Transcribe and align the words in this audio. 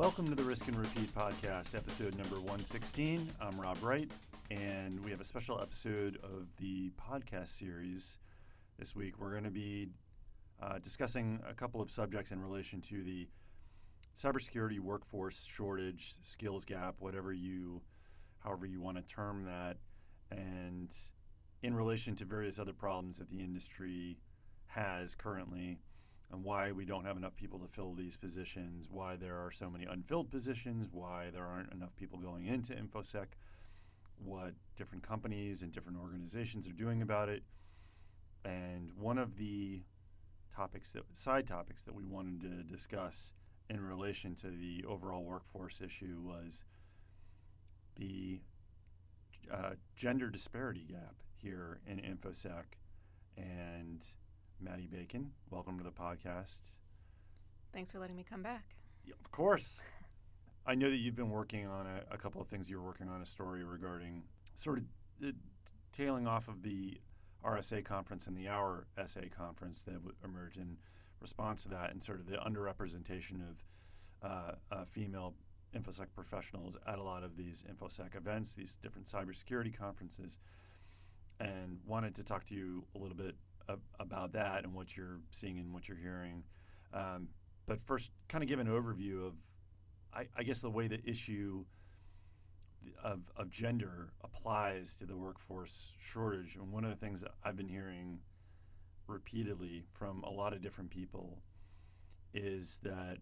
Welcome 0.00 0.24
to 0.28 0.34
the 0.34 0.42
Risk 0.42 0.66
and 0.66 0.78
Repeat 0.78 1.14
podcast, 1.14 1.74
episode 1.74 2.16
number 2.16 2.36
116. 2.36 3.28
I'm 3.38 3.60
Rob 3.60 3.76
Wright, 3.82 4.10
and 4.50 4.98
we 5.04 5.10
have 5.10 5.20
a 5.20 5.26
special 5.26 5.60
episode 5.60 6.18
of 6.22 6.48
the 6.56 6.90
podcast 6.98 7.48
series 7.48 8.16
this 8.78 8.96
week. 8.96 9.20
We're 9.20 9.32
going 9.32 9.44
to 9.44 9.50
be 9.50 9.90
uh, 10.62 10.78
discussing 10.78 11.38
a 11.46 11.52
couple 11.52 11.82
of 11.82 11.90
subjects 11.90 12.30
in 12.30 12.40
relation 12.40 12.80
to 12.80 13.02
the 13.02 13.28
cybersecurity 14.16 14.80
workforce 14.80 15.44
shortage, 15.44 16.14
skills 16.22 16.64
gap, 16.64 16.94
whatever 17.00 17.34
you, 17.34 17.82
however 18.38 18.64
you 18.64 18.80
want 18.80 18.96
to 18.96 19.02
term 19.02 19.44
that, 19.44 19.76
and 20.30 20.94
in 21.62 21.74
relation 21.74 22.14
to 22.14 22.24
various 22.24 22.58
other 22.58 22.72
problems 22.72 23.18
that 23.18 23.28
the 23.28 23.40
industry 23.40 24.16
has 24.64 25.14
currently 25.14 25.78
and 26.32 26.44
why 26.44 26.70
we 26.72 26.84
don't 26.84 27.04
have 27.04 27.16
enough 27.16 27.34
people 27.36 27.58
to 27.58 27.66
fill 27.66 27.94
these 27.94 28.16
positions, 28.16 28.88
why 28.90 29.16
there 29.16 29.36
are 29.36 29.50
so 29.50 29.68
many 29.68 29.84
unfilled 29.84 30.30
positions, 30.30 30.88
why 30.92 31.28
there 31.32 31.44
aren't 31.44 31.72
enough 31.72 31.94
people 31.96 32.18
going 32.18 32.46
into 32.46 32.72
InfoSec, 32.72 33.26
what 34.24 34.52
different 34.76 35.02
companies 35.02 35.62
and 35.62 35.72
different 35.72 35.98
organizations 35.98 36.68
are 36.68 36.72
doing 36.72 37.02
about 37.02 37.28
it. 37.28 37.42
And 38.44 38.90
one 38.96 39.18
of 39.18 39.36
the 39.36 39.82
topics 40.54 40.92
that 40.92 41.02
side 41.14 41.46
topics 41.46 41.82
that 41.84 41.94
we 41.94 42.04
wanted 42.04 42.40
to 42.42 42.62
discuss 42.62 43.32
in 43.68 43.80
relation 43.80 44.34
to 44.34 44.48
the 44.48 44.84
overall 44.86 45.24
workforce 45.24 45.80
issue 45.80 46.18
was 46.22 46.64
the 47.96 48.40
uh, 49.52 49.70
gender 49.96 50.28
disparity 50.28 50.86
gap 50.88 51.14
here 51.36 51.80
in 51.86 51.98
InfoSec 51.98 52.64
and 53.36 54.04
Maddie 54.62 54.86
Bacon. 54.86 55.30
Welcome 55.50 55.78
to 55.78 55.84
the 55.84 55.90
podcast. 55.90 56.76
Thanks 57.72 57.90
for 57.90 57.98
letting 57.98 58.16
me 58.16 58.24
come 58.28 58.42
back. 58.42 58.64
Yeah, 59.04 59.14
of 59.18 59.30
course. 59.30 59.82
I 60.66 60.74
know 60.74 60.90
that 60.90 60.96
you've 60.96 61.16
been 61.16 61.30
working 61.30 61.66
on 61.66 61.86
a, 61.86 62.14
a, 62.14 62.18
couple 62.18 62.40
of 62.40 62.48
things. 62.48 62.68
You 62.68 62.78
were 62.78 62.86
working 62.86 63.08
on 63.08 63.22
a 63.22 63.26
story 63.26 63.64
regarding 63.64 64.24
sort 64.54 64.78
of 64.78 64.84
the 65.18 65.34
tailing 65.92 66.26
off 66.26 66.48
of 66.48 66.62
the 66.62 67.00
RSA 67.44 67.84
conference 67.84 68.26
and 68.26 68.36
the 68.36 68.48
Our 68.48 68.86
SA 69.06 69.20
conference 69.34 69.82
that 69.82 69.94
w- 69.94 70.14
emerged 70.22 70.58
in 70.58 70.76
response 71.20 71.62
to 71.62 71.70
that, 71.70 71.90
and 71.90 72.02
sort 72.02 72.20
of 72.20 72.26
the 72.26 72.36
underrepresentation 72.36 73.40
of 73.48 73.64
uh, 74.22 74.52
uh, 74.70 74.84
female 74.84 75.34
infosec 75.74 76.06
professionals 76.14 76.76
at 76.86 76.98
a 76.98 77.02
lot 77.02 77.22
of 77.22 77.36
these 77.36 77.64
infosec 77.70 78.14
events, 78.14 78.54
these 78.54 78.76
different 78.76 79.06
cybersecurity 79.06 79.76
conferences, 79.76 80.38
and 81.38 81.78
wanted 81.86 82.14
to 82.16 82.24
talk 82.24 82.44
to 82.44 82.54
you 82.54 82.84
a 82.94 82.98
little 82.98 83.16
bit 83.16 83.34
about 83.98 84.32
that 84.32 84.64
and 84.64 84.74
what 84.74 84.96
you're 84.96 85.20
seeing 85.30 85.58
and 85.58 85.72
what 85.72 85.88
you're 85.88 85.98
hearing. 85.98 86.42
Um, 86.92 87.28
but 87.66 87.80
first, 87.80 88.10
kind 88.28 88.42
of 88.42 88.48
give 88.48 88.58
an 88.58 88.66
overview 88.66 89.26
of, 89.26 89.34
I, 90.12 90.26
I, 90.36 90.42
guess, 90.42 90.60
the 90.60 90.70
way 90.70 90.88
the 90.88 91.00
issue 91.08 91.64
of, 93.04 93.20
of 93.36 93.50
gender 93.50 94.12
applies 94.24 94.96
to 94.96 95.06
the 95.06 95.16
workforce 95.16 95.94
shortage. 96.00 96.56
And 96.56 96.72
one 96.72 96.84
of 96.84 96.90
the 96.90 96.96
things 96.96 97.20
that 97.20 97.32
I've 97.44 97.56
been 97.56 97.68
hearing 97.68 98.18
repeatedly 99.06 99.84
from 99.92 100.22
a 100.24 100.30
lot 100.30 100.52
of 100.52 100.62
different 100.62 100.90
people 100.90 101.42
is 102.32 102.78
that 102.82 103.18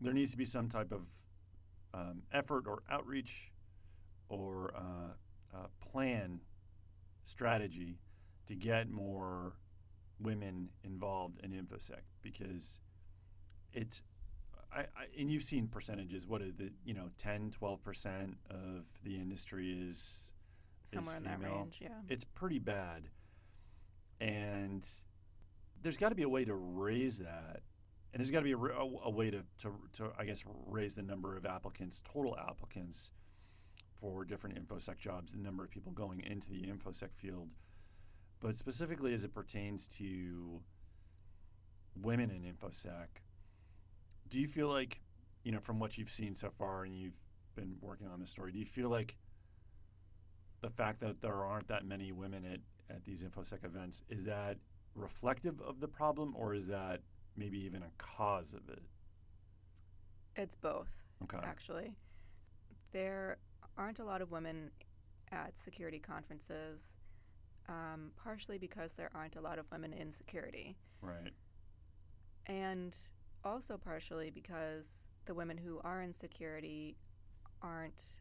there 0.00 0.12
needs 0.12 0.30
to 0.30 0.36
be 0.36 0.44
some 0.44 0.68
type 0.68 0.92
of 0.92 1.12
um, 1.92 2.22
effort 2.32 2.66
or 2.66 2.82
outreach 2.90 3.50
or 4.28 4.72
uh, 4.76 5.56
uh, 5.56 5.66
plan 5.80 6.40
strategy 7.24 7.98
to 8.50 8.56
get 8.56 8.90
more 8.90 9.52
women 10.20 10.68
involved 10.84 11.38
in 11.42 11.52
infosec 11.52 12.02
because 12.20 12.80
it's 13.72 14.02
I, 14.74 14.80
I, 14.80 14.86
and 15.18 15.30
you've 15.30 15.42
seen 15.42 15.68
percentages. 15.68 16.26
What 16.26 16.42
are 16.42 16.50
the 16.50 16.70
you 16.84 16.94
know 16.94 17.10
10 17.16 17.52
12% 17.60 18.34
of 18.50 18.84
the 19.04 19.16
industry 19.16 19.72
is 19.72 20.32
somewhere 20.84 21.14
is 21.14 21.18
in 21.18 21.24
that 21.24 21.42
range 21.42 21.78
yeah. 21.80 21.88
It's 22.08 22.24
pretty 22.24 22.58
bad. 22.58 23.04
And 24.20 24.86
there's 25.82 25.96
got 25.96 26.10
to 26.10 26.14
be 26.14 26.24
a 26.24 26.28
way 26.28 26.44
to 26.44 26.54
raise 26.54 27.18
that. 27.18 27.62
And 28.12 28.20
there's 28.20 28.32
got 28.32 28.40
to 28.40 28.44
be 28.44 28.52
a, 28.52 28.58
a, 28.58 28.88
a, 29.04 29.10
way 29.10 29.30
to, 29.30 29.44
to, 29.58 29.72
to 29.92 30.10
i 30.18 30.24
guess 30.24 30.44
raise 30.66 30.96
the 30.96 31.02
number 31.02 31.36
of 31.36 31.46
applicants 31.46 32.02
total 32.12 32.36
applicants 32.36 33.12
for 33.94 34.24
different 34.24 34.56
infosec 34.56 34.98
jobs 34.98 35.32
the 35.32 35.38
number 35.38 35.62
of 35.62 35.70
people 35.70 35.92
going 35.92 36.20
into 36.20 36.50
the 36.50 36.62
infosec 36.62 37.14
field 37.14 37.50
but 38.40 38.56
specifically 38.56 39.12
as 39.14 39.24
it 39.24 39.34
pertains 39.34 39.86
to 39.86 40.60
women 42.00 42.30
in 42.30 42.42
infosec, 42.42 43.06
do 44.28 44.40
you 44.40 44.48
feel 44.48 44.68
like, 44.68 45.00
you 45.44 45.52
know, 45.52 45.60
from 45.60 45.78
what 45.78 45.98
you've 45.98 46.10
seen 46.10 46.34
so 46.34 46.50
far 46.50 46.84
and 46.84 46.94
you've 46.94 47.18
been 47.54 47.76
working 47.80 48.06
on 48.08 48.20
this 48.20 48.30
story, 48.30 48.52
do 48.52 48.58
you 48.58 48.66
feel 48.66 48.88
like 48.88 49.16
the 50.62 50.70
fact 50.70 51.00
that 51.00 51.20
there 51.20 51.44
aren't 51.44 51.68
that 51.68 51.84
many 51.84 52.12
women 52.12 52.44
at, 52.44 52.60
at 52.94 53.04
these 53.04 53.22
infosec 53.22 53.64
events 53.64 54.02
is 54.08 54.24
that 54.24 54.56
reflective 54.94 55.60
of 55.60 55.80
the 55.80 55.88
problem 55.88 56.34
or 56.36 56.54
is 56.54 56.66
that 56.66 57.00
maybe 57.36 57.58
even 57.58 57.82
a 57.82 57.90
cause 57.98 58.52
of 58.52 58.68
it? 58.68 58.82
It's 60.36 60.54
both. 60.54 61.04
Okay. 61.22 61.38
Actually, 61.42 61.94
there 62.92 63.38
aren't 63.76 63.98
a 63.98 64.04
lot 64.04 64.22
of 64.22 64.30
women 64.30 64.70
at 65.32 65.58
security 65.58 65.98
conferences 65.98 66.96
um, 67.70 68.10
partially 68.22 68.58
because 68.58 68.94
there 68.94 69.10
aren't 69.14 69.36
a 69.36 69.40
lot 69.40 69.58
of 69.58 69.70
women 69.70 69.92
in 69.92 70.10
security. 70.10 70.76
Right. 71.00 71.32
And 72.46 72.96
also 73.44 73.78
partially 73.78 74.30
because 74.30 75.06
the 75.26 75.34
women 75.34 75.56
who 75.56 75.80
are 75.84 76.02
in 76.02 76.12
security 76.12 76.96
aren't 77.62 78.18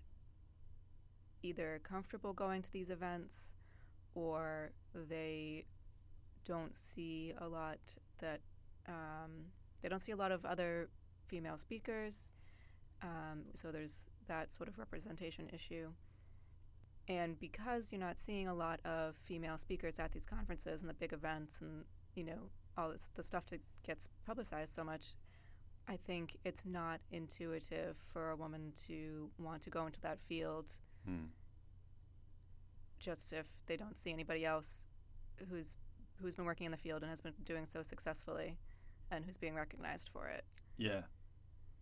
either 1.41 1.81
comfortable 1.83 2.33
going 2.33 2.61
to 2.61 2.71
these 2.71 2.91
events 2.91 3.53
or 4.13 4.71
they 4.93 5.65
don't 6.45 6.75
see 6.75 7.33
a 7.39 7.47
lot 7.47 7.79
that 8.19 8.41
um, 8.87 9.45
they 9.81 9.89
don't 9.89 10.01
see 10.01 10.11
a 10.11 10.15
lot 10.15 10.31
of 10.31 10.45
other 10.45 10.89
female 11.27 11.57
speakers. 11.57 12.29
Um, 13.01 13.45
so 13.53 13.71
there's 13.71 14.09
that 14.27 14.51
sort 14.51 14.67
of 14.67 14.77
representation 14.77 15.49
issue. 15.53 15.89
And 17.09 17.39
because 17.39 17.91
you're 17.91 17.99
not 17.99 18.19
seeing 18.19 18.47
a 18.47 18.53
lot 18.53 18.79
of 18.85 19.15
female 19.15 19.57
speakers 19.57 19.99
at 19.99 20.11
these 20.11 20.27
conferences 20.27 20.81
and 20.81 20.89
the 20.89 20.93
big 20.93 21.11
events 21.11 21.59
and, 21.59 21.85
you 22.13 22.23
know, 22.23 22.51
all 22.77 22.91
this, 22.91 23.09
the 23.15 23.23
stuff 23.23 23.47
that 23.47 23.61
gets 23.83 24.09
publicized 24.27 24.73
so 24.75 24.83
much, 24.83 25.15
I 25.87 25.97
think 25.97 26.37
it's 26.45 26.65
not 26.65 27.01
intuitive 27.11 27.97
for 28.13 28.29
a 28.29 28.35
woman 28.35 28.73
to 28.87 29.31
want 29.39 29.63
to 29.63 29.71
go 29.71 29.87
into 29.87 29.99
that 30.01 30.19
field 30.21 30.69
hmm. 31.03 31.25
just 32.99 33.33
if 33.33 33.47
they 33.65 33.75
don't 33.75 33.97
see 33.97 34.13
anybody 34.13 34.45
else 34.45 34.85
who's 35.49 35.75
who's 36.21 36.35
been 36.35 36.45
working 36.45 36.65
in 36.65 36.71
the 36.71 36.77
field 36.77 37.01
and 37.01 37.09
has 37.09 37.21
been 37.21 37.33
doing 37.43 37.65
so 37.65 37.81
successfully 37.81 38.57
and 39.09 39.25
who's 39.25 39.37
being 39.37 39.55
recognized 39.55 40.09
for 40.11 40.27
it. 40.27 40.43
Yeah. 40.77 41.01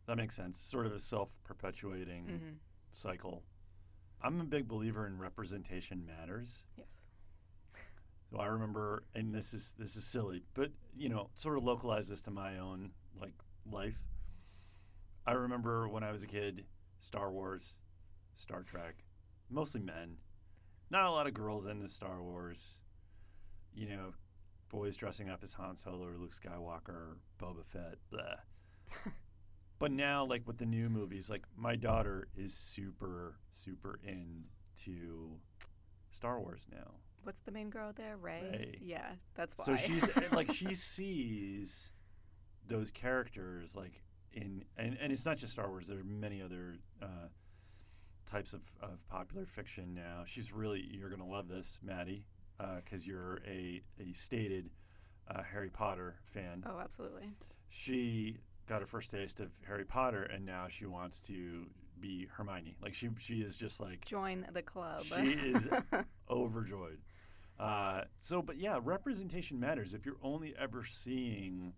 That 0.06 0.16
makes 0.16 0.36
sense. 0.36 0.58
Sort 0.58 0.86
of 0.86 0.94
a 0.94 1.00
self 1.00 1.38
perpetuating 1.44 2.24
mm-hmm. 2.24 2.50
cycle. 2.92 3.44
I'm 4.22 4.42
a 4.42 4.46
big 4.46 4.68
believer 4.68 5.06
in 5.06 5.18
representation 5.20 6.06
matters. 6.06 6.66
Yes. 6.78 7.04
So 8.32 8.40
I 8.40 8.48
remember, 8.48 9.04
and 9.16 9.34
this 9.34 9.54
is 9.54 9.74
this 9.78 9.96
is 9.96 10.04
silly, 10.04 10.44
but 10.54 10.72
you 10.96 11.08
know, 11.08 11.30
sort 11.34 11.58
of 11.58 11.64
localize 11.64 12.08
this 12.08 12.22
to 12.24 12.32
my 12.32 12.58
own 12.58 12.92
like 13.20 13.34
life. 13.72 14.00
I 15.26 15.32
remember 15.34 15.88
when 15.88 16.04
I 16.04 16.12
was 16.12 16.24
a 16.24 16.28
kid, 16.28 16.66
Star 17.00 17.32
Wars, 17.32 17.76
Star 18.34 18.64
Trek, 18.64 19.04
mostly 19.50 19.82
men, 19.82 20.18
not 20.90 21.06
a 21.06 21.12
lot 21.12 21.28
of 21.28 21.34
girls 21.34 21.66
into 21.66 21.88
Star 21.88 22.22
Wars. 22.22 22.80
You 23.74 23.88
know, 23.90 24.14
boys 24.70 24.96
dressing 24.98 25.30
up 25.30 25.40
as 25.44 25.54
Han 25.54 25.78
Solo 25.78 26.08
or 26.08 26.18
Luke 26.18 26.34
Skywalker, 26.34 27.18
Boba 27.40 27.66
Fett, 27.66 27.98
blah. 28.10 28.36
But 29.80 29.92
now, 29.92 30.26
like 30.26 30.48
with 30.48 30.58
the 30.58 30.66
new 30.66 30.90
movies, 30.90 31.30
like 31.30 31.44
my 31.56 31.76
daughter 31.76 32.28
is 32.36 32.54
super, 32.54 33.36
super 33.52 34.00
into 34.04 35.40
Star 36.12 36.40
Wars 36.40 36.66
now. 36.72 36.96
What's 37.24 37.42
the 37.42 37.52
main 37.52 37.70
girl 37.70 37.92
there? 37.96 38.18
Rey. 38.18 38.80
Yeah, 38.82 39.12
that's 39.36 39.56
why. 39.58 39.66
So 39.66 39.76
she's 39.76 40.04
like 40.32 40.52
she 40.52 40.74
sees 40.74 41.92
those 42.68 42.92
characters 42.92 43.76
like 43.76 44.04
in 44.34 44.64
and, 44.78 44.98
and 45.00 45.12
it's 45.12 45.26
not 45.26 45.38
just 45.38 45.54
Star 45.54 45.70
Wars. 45.70 45.88
There 45.88 46.00
are 46.00 46.04
many 46.04 46.42
other 46.42 46.76
uh, 47.02 47.30
types 48.26 48.54
of, 48.54 48.62
of 48.82 49.08
popular 49.10 49.46
fiction 49.46 49.94
now. 49.94 50.24
She's 50.26 50.52
really 50.52 50.88
you're 50.92 51.10
gonna 51.10 51.28
love 51.28 51.48
this, 51.48 51.80
Maddie, 51.84 52.26
because 52.58 53.02
uh, 53.02 53.08
you're 53.08 53.40
a 53.46 53.82
a 54.00 54.14
stated 54.14 54.70
uh, 55.30 55.44
Harry 55.44 55.70
Potter 55.70 56.16
fan. 56.26 56.64
Oh, 56.66 56.80
absolutely. 56.80 57.32
She 57.70 58.38
got 58.68 58.82
her 58.82 58.88
first 58.88 59.12
taste 59.12 59.40
of 59.40 59.50
Harry 59.68 59.86
Potter, 59.86 60.24
and 60.24 60.46
now 60.46 60.68
she 60.70 60.86
wants 60.86 61.22
to 61.22 61.68
be 62.00 62.28
Hermione. 62.32 62.76
Like 62.82 62.94
she 62.94 63.10
she 63.18 63.42
is 63.42 63.56
just 63.56 63.80
like 63.80 64.06
join 64.06 64.46
the 64.54 64.62
club. 64.62 65.04
She 65.04 65.32
is 65.34 65.70
overjoyed. 66.30 67.00
Uh, 67.60 68.02
so, 68.18 68.42
but 68.42 68.58
yeah, 68.58 68.80
representation 68.84 69.60
matters. 69.60 69.94
If 69.94 70.06
you're 70.06 70.18
only 70.22 70.54
ever 70.60 70.84
seeing 70.84 71.74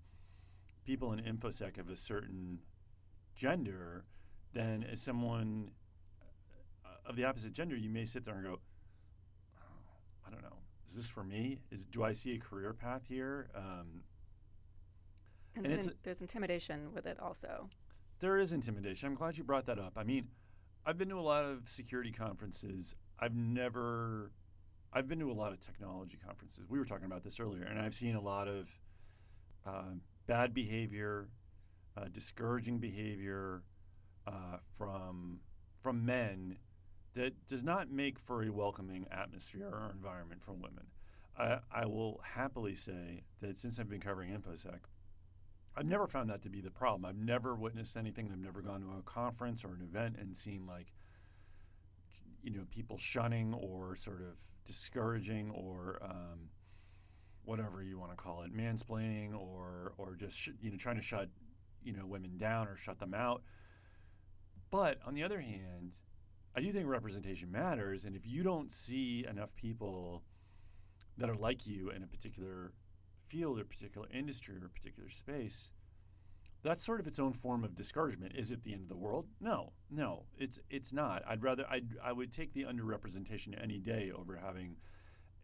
people 0.83 1.13
in 1.13 1.19
infosec 1.19 1.77
of 1.77 1.89
a 1.89 1.95
certain 1.95 2.59
gender, 3.35 4.03
then 4.53 4.83
as 4.91 5.01
someone 5.01 5.71
uh, 6.85 7.09
of 7.09 7.15
the 7.15 7.23
opposite 7.23 7.53
gender, 7.53 7.77
you 7.77 7.89
may 7.89 8.03
sit 8.03 8.25
there 8.25 8.35
and 8.35 8.43
go, 8.43 8.59
oh, 9.61 10.27
I 10.27 10.31
don't 10.31 10.41
know, 10.41 10.57
is 10.89 10.95
this 10.95 11.07
for 11.07 11.23
me? 11.23 11.59
Is 11.71 11.85
do 11.85 12.03
I 12.03 12.11
see 12.11 12.33
a 12.35 12.39
career 12.39 12.73
path 12.73 13.03
here? 13.07 13.49
Um, 13.55 14.01
and, 15.55 15.65
And 15.65 15.73
it's 15.73 15.85
it's 15.85 15.93
in- 15.93 15.99
there's 16.03 16.21
intimidation 16.21 16.93
with 16.93 17.05
it 17.05 17.19
also. 17.19 17.69
There 18.19 18.37
is 18.37 18.53
intimidation. 18.53 19.07
I'm 19.07 19.15
glad 19.15 19.37
you 19.37 19.43
brought 19.43 19.65
that 19.67 19.79
up. 19.79 19.93
I 19.95 20.03
mean, 20.03 20.27
I've 20.85 20.97
been 20.97 21.09
to 21.09 21.19
a 21.19 21.21
lot 21.21 21.45
of 21.45 21.69
security 21.69 22.11
conferences. 22.11 22.95
I've 23.19 23.35
never, 23.35 24.31
I've 24.91 25.07
been 25.07 25.19
to 25.19 25.31
a 25.31 25.33
lot 25.33 25.51
of 25.53 25.59
technology 25.59 26.17
conferences. 26.25 26.65
We 26.69 26.79
were 26.79 26.85
talking 26.85 27.05
about 27.05 27.23
this 27.23 27.39
earlier, 27.39 27.63
and 27.63 27.79
I've 27.79 27.93
seen 27.93 28.15
a 28.15 28.21
lot 28.21 28.47
of 28.47 28.69
uh, 29.65 29.93
bad 30.27 30.53
behavior, 30.53 31.29
uh, 31.95 32.05
discouraging 32.11 32.79
behavior 32.79 33.63
uh, 34.27 34.57
from 34.77 35.39
from 35.81 36.05
men 36.05 36.57
that 37.13 37.47
does 37.47 37.63
not 37.63 37.89
make 37.89 38.19
for 38.19 38.43
a 38.43 38.49
welcoming 38.49 39.07
atmosphere 39.11 39.67
or 39.71 39.91
environment 39.93 40.41
for 40.43 40.53
women. 40.53 40.87
I, 41.37 41.59
I 41.73 41.85
will 41.85 42.19
happily 42.35 42.75
say 42.75 43.23
that 43.41 43.57
since 43.57 43.79
I've 43.79 43.89
been 43.89 44.01
covering 44.01 44.31
InfoSec, 44.31 44.79
I've 45.75 45.85
never 45.85 46.07
found 46.07 46.29
that 46.29 46.41
to 46.43 46.49
be 46.49 46.61
the 46.61 46.71
problem. 46.71 47.05
I've 47.05 47.17
never 47.17 47.55
witnessed 47.55 47.95
anything. 47.95 48.29
I've 48.31 48.39
never 48.39 48.61
gone 48.61 48.81
to 48.81 48.87
a 48.97 49.01
conference 49.03 49.63
or 49.63 49.69
an 49.69 49.81
event 49.81 50.17
and 50.19 50.35
seen 50.35 50.65
like, 50.67 50.87
you 52.43 52.51
know, 52.51 52.63
people 52.71 52.97
shunning 52.97 53.53
or 53.53 53.95
sort 53.95 54.21
of 54.21 54.39
discouraging 54.65 55.51
or 55.51 55.99
um, 56.03 56.49
whatever 57.43 57.81
you 57.81 57.97
want 57.97 58.11
to 58.11 58.17
call 58.17 58.43
it, 58.43 58.55
mansplaining 58.55 59.33
or 59.33 59.93
or 59.97 60.15
just 60.15 60.37
sh- 60.37 60.49
you 60.61 60.71
know 60.71 60.77
trying 60.77 60.95
to 60.97 61.01
shut 61.01 61.29
you 61.83 61.93
know 61.93 62.05
women 62.05 62.37
down 62.37 62.67
or 62.67 62.75
shut 62.75 62.99
them 62.99 63.13
out. 63.13 63.41
But 64.69 64.99
on 65.05 65.15
the 65.15 65.23
other 65.23 65.41
hand, 65.41 65.97
I 66.55 66.61
do 66.61 66.71
think 66.71 66.87
representation 66.87 67.51
matters, 67.51 68.05
and 68.05 68.15
if 68.15 68.25
you 68.25 68.43
don't 68.43 68.71
see 68.71 69.25
enough 69.27 69.55
people 69.55 70.23
that 71.17 71.29
are 71.29 71.35
like 71.35 71.65
you 71.65 71.89
in 71.89 72.03
a 72.03 72.07
particular 72.07 72.71
field 73.29 73.59
or 73.59 73.63
particular 73.63 74.07
industry 74.11 74.55
or 74.55 74.67
particular 74.67 75.09
space, 75.09 75.71
that's 76.63 76.83
sort 76.83 76.99
of 76.99 77.07
its 77.07 77.19
own 77.19 77.33
form 77.33 77.63
of 77.63 77.75
discouragement. 77.75 78.33
Is 78.35 78.51
it 78.51 78.63
the 78.63 78.73
end 78.73 78.83
of 78.83 78.89
the 78.89 78.97
world? 78.97 79.27
No, 79.39 79.71
no, 79.89 80.23
it's 80.37 80.59
it's 80.69 80.91
not. 80.91 81.23
I'd 81.27 81.43
rather 81.43 81.65
I 81.69 81.81
I 82.03 82.11
would 82.11 82.33
take 82.33 82.53
the 82.53 82.63
underrepresentation 82.63 83.61
any 83.61 83.79
day 83.79 84.11
over 84.13 84.35
having 84.35 84.77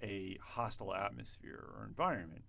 a 0.03 0.37
hostile 0.43 0.93
atmosphere 0.93 1.63
or 1.77 1.85
environment. 1.85 2.43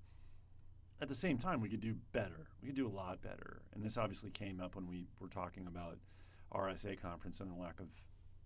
At 1.01 1.09
the 1.09 1.15
same 1.15 1.37
time, 1.37 1.61
we 1.61 1.69
could 1.69 1.81
do 1.81 1.97
better. 2.13 2.49
We 2.61 2.69
could 2.69 2.77
do 2.77 2.89
a 2.89 2.97
lot 2.97 3.21
better. 3.21 3.63
And 3.75 3.85
this 3.85 3.99
obviously 3.99 4.31
came 4.31 4.61
up 4.61 4.75
when 4.75 4.89
we 4.89 5.07
were 5.21 5.29
talking 5.29 5.67
about 5.67 5.99
RSA 6.53 7.01
conference 7.01 7.39
and 7.41 7.51
the 7.51 7.61
lack 7.61 7.81
of, 7.81 7.89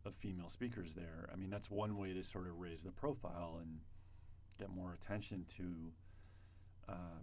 of 0.05 0.17
female 0.17 0.49
speakers 0.49 0.95
there. 0.95 1.31
I 1.33 1.37
mean, 1.37 1.49
that's 1.49 1.71
one 1.71 1.97
way 1.97 2.13
to 2.13 2.25
sort 2.25 2.49
of 2.49 2.59
raise 2.59 2.83
the 2.83 2.91
profile 2.91 3.59
and 3.61 3.79
get 4.59 4.69
more 4.69 4.93
attention 4.93 5.45
to 5.57 5.93
uh, 6.89 7.23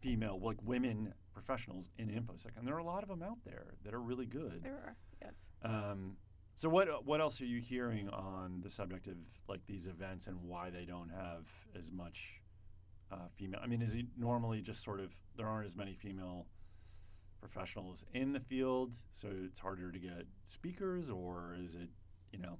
female, 0.00 0.38
like 0.42 0.56
women 0.62 1.14
professionals 1.32 1.90
in 1.98 2.08
infosec, 2.08 2.56
and 2.56 2.66
there 2.66 2.74
are 2.74 2.78
a 2.78 2.84
lot 2.84 3.02
of 3.02 3.08
them 3.08 3.22
out 3.22 3.38
there 3.44 3.74
that 3.84 3.94
are 3.94 4.00
really 4.00 4.26
good. 4.26 4.60
There 4.62 4.72
are, 4.72 4.96
yes. 5.22 5.36
Um, 5.62 6.16
so 6.54 6.68
what 6.68 7.06
what 7.06 7.20
else 7.20 7.40
are 7.40 7.46
you 7.46 7.60
hearing 7.60 8.08
on 8.10 8.60
the 8.62 8.70
subject 8.70 9.06
of 9.06 9.14
like 9.48 9.60
these 9.66 9.86
events 9.86 10.26
and 10.26 10.36
why 10.42 10.70
they 10.70 10.84
don't 10.84 11.10
have 11.10 11.46
as 11.78 11.90
much 11.90 12.42
uh, 13.10 13.28
female? 13.34 13.60
I 13.62 13.66
mean, 13.66 13.82
is 13.82 13.94
it 13.94 14.06
normally 14.18 14.60
just 14.60 14.82
sort 14.84 15.00
of 15.00 15.14
there 15.36 15.46
aren't 15.46 15.66
as 15.66 15.76
many 15.76 15.94
female 15.94 16.46
professionals 17.40 18.04
in 18.12 18.32
the 18.32 18.40
field, 18.40 18.94
so 19.10 19.28
it's 19.46 19.58
harder 19.58 19.90
to 19.90 19.98
get 19.98 20.26
speakers, 20.44 21.08
or 21.08 21.56
is 21.58 21.74
it 21.74 21.88
you 22.32 22.38
know? 22.38 22.58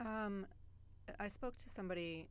Um, 0.00 0.46
I 1.18 1.28
spoke 1.28 1.56
to 1.56 1.68
somebody 1.68 2.28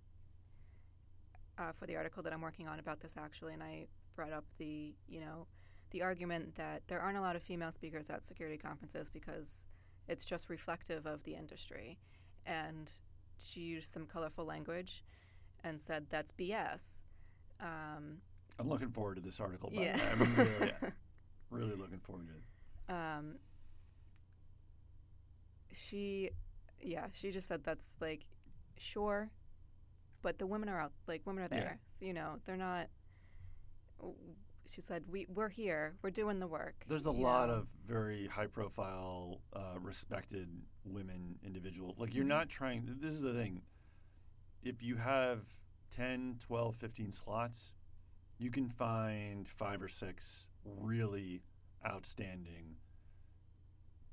uh, 1.57 1.71
for 1.71 1.85
the 1.85 1.95
article 1.95 2.23
that 2.23 2.33
I'm 2.33 2.41
working 2.41 2.67
on 2.67 2.79
about 2.79 3.00
this 3.00 3.15
actually, 3.17 3.53
and 3.53 3.63
I 3.63 3.88
brought 4.15 4.33
up 4.33 4.45
the 4.57 4.94
you 5.07 5.19
know 5.19 5.47
the 5.91 6.01
argument 6.01 6.55
that 6.55 6.81
there 6.88 7.00
aren't 7.00 7.17
a 7.17 7.21
lot 7.21 7.35
of 7.35 7.44
female 7.44 7.71
speakers 7.71 8.09
at 8.09 8.23
security 8.23 8.57
conferences 8.57 9.09
because 9.09 9.65
it's 10.07 10.25
just 10.25 10.50
reflective 10.50 11.05
of 11.05 11.23
the 11.23 11.35
industry, 11.35 12.00
and 12.45 12.91
she 13.39 13.61
used 13.61 13.91
some 13.91 14.05
colorful 14.05 14.45
language 14.45 15.03
and 15.63 15.79
said 15.79 16.07
that's 16.09 16.31
BS. 16.31 17.01
Um, 17.61 18.17
I'm 18.59 18.69
looking 18.69 18.89
forward 18.89 19.15
to 19.15 19.21
this 19.21 19.39
article. 19.39 19.71
By 19.73 19.83
yeah. 19.83 19.95
way. 19.97 20.03
I'm 20.11 20.19
really, 20.35 20.71
really 21.50 21.75
looking 21.75 22.00
forward 22.00 22.27
to 22.27 22.33
it. 22.33 22.97
um, 22.97 23.35
she, 25.71 26.29
yeah, 26.81 27.07
she 27.13 27.31
just 27.31 27.47
said 27.47 27.63
that's 27.63 27.97
like, 28.00 28.25
sure, 28.77 29.31
but 30.23 30.39
the 30.39 30.47
women 30.47 30.67
are 30.69 30.79
out, 30.79 30.93
like 31.05 31.21
women 31.27 31.43
are 31.43 31.55
Yeah. 31.55 31.59
there. 31.59 31.79
You 31.99 32.13
know, 32.13 32.39
they're 32.45 32.57
not. 32.57 32.89
She 34.65 34.79
said, 34.81 35.03
"We 35.09 35.25
we're 35.27 35.49
here. 35.49 35.95
We're 36.01 36.09
doing 36.09 36.39
the 36.39 36.47
work." 36.47 36.85
There's 36.87 37.05
a 37.05 37.11
lot 37.11 37.49
know? 37.49 37.55
of 37.55 37.67
very 37.85 38.27
high 38.27 38.47
profile, 38.47 39.41
uh, 39.53 39.77
respected 39.79 40.49
women 40.85 41.37
individual. 41.43 41.95
Like 41.97 42.13
you're 42.15 42.23
Mhm. 42.25 42.29
not 42.29 42.49
trying 42.49 42.85
this 42.99 43.13
is 43.13 43.21
the 43.21 43.33
thing. 43.33 43.61
If 44.63 44.81
you 44.81 44.95
have 44.95 45.45
10, 45.89 46.37
12, 46.39 46.77
15 46.77 47.11
slots, 47.11 47.73
you 48.37 48.49
can 48.49 48.69
find 48.69 49.47
5 49.47 49.81
or 49.81 49.89
6 49.89 50.49
really 50.63 51.43
outstanding 51.85 52.77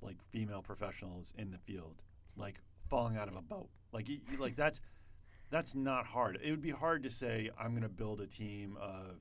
like 0.01 0.21
female 0.31 0.63
professionals 0.63 1.33
in 1.37 1.51
the 1.53 1.59
field, 1.59 2.03
like 2.35 2.61
falling 2.89 3.17
out 3.17 3.29
of 3.29 3.37
a 3.37 3.43
boat. 3.43 3.71
Like 3.93 4.09
like 4.39 4.57
that's 4.57 4.81
that's 5.51 5.75
not 5.75 6.07
hard. 6.07 6.39
It 6.43 6.51
would 6.51 6.63
be 6.63 6.71
hard 6.71 7.03
to 7.03 7.11
say 7.11 7.51
I'm 7.59 7.71
going 7.71 7.83
to 7.83 7.89
build 7.89 8.21
a 8.21 8.27
team 8.27 8.77
of, 8.81 9.21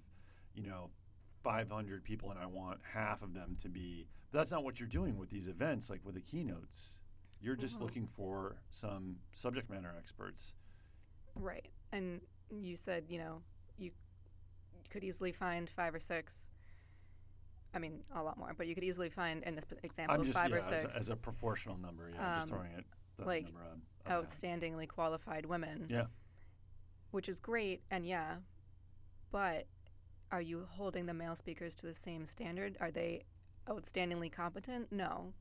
you 0.53 0.63
know, 0.63 0.89
500 1.43 2.03
people 2.03 2.29
and 2.31 2.39
I 2.39 2.45
want 2.45 2.79
half 2.93 3.21
of 3.21 3.33
them 3.33 3.55
to 3.61 3.69
be. 3.69 4.07
That's 4.31 4.51
not 4.51 4.63
what 4.63 4.79
you're 4.79 4.89
doing 4.89 5.17
with 5.17 5.29
these 5.29 5.47
events, 5.47 5.89
like 5.89 6.01
with 6.03 6.15
the 6.15 6.21
keynotes. 6.21 7.01
You're 7.41 7.55
just 7.55 7.77
Mhm. 7.79 7.81
looking 7.83 8.07
for 8.07 8.57
some 8.69 9.17
subject 9.31 9.69
matter 9.69 9.93
experts. 9.97 10.53
right. 11.35 11.69
And 11.91 12.21
you 12.51 12.75
said, 12.75 13.05
you 13.07 13.17
know, 13.17 13.41
you 13.77 13.91
could 14.89 15.03
easily 15.03 15.31
find 15.31 15.69
five 15.69 15.95
or 15.95 15.99
six. 15.99 16.51
I 17.73 17.79
mean, 17.79 18.03
a 18.13 18.21
lot 18.21 18.37
more, 18.37 18.53
but 18.57 18.67
you 18.67 18.75
could 18.75 18.83
easily 18.83 19.09
find 19.09 19.43
in 19.43 19.55
this 19.55 19.65
example 19.83 20.21
just 20.23 20.37
five 20.37 20.49
yeah, 20.49 20.55
or 20.55 20.59
as, 20.59 20.65
six 20.65 20.83
a, 20.95 20.97
as 20.99 21.09
a 21.09 21.15
proportional 21.15 21.77
number. 21.77 22.09
Yeah, 22.09 22.17
I'm 22.33 22.35
just 22.41 22.51
Um, 22.51 22.57
throwing 22.59 22.71
it. 22.73 22.85
Like, 23.25 23.45
number 23.53 23.59
out, 24.07 24.11
out 24.13 24.27
outstandingly 24.27 24.87
qualified 24.87 25.45
women. 25.45 25.87
Yeah. 25.89 26.05
Which 27.11 27.27
is 27.29 27.39
great, 27.39 27.81
and 27.89 28.05
yeah, 28.05 28.35
but 29.31 29.65
are 30.31 30.41
you 30.41 30.67
holding 30.69 31.05
the 31.07 31.13
male 31.13 31.35
speakers 31.35 31.75
to 31.77 31.85
the 31.87 31.93
same 31.95 32.25
standard? 32.25 32.77
Are 32.79 32.91
they 32.91 33.23
outstandingly 33.67 34.31
competent? 34.31 34.91
No. 34.91 35.33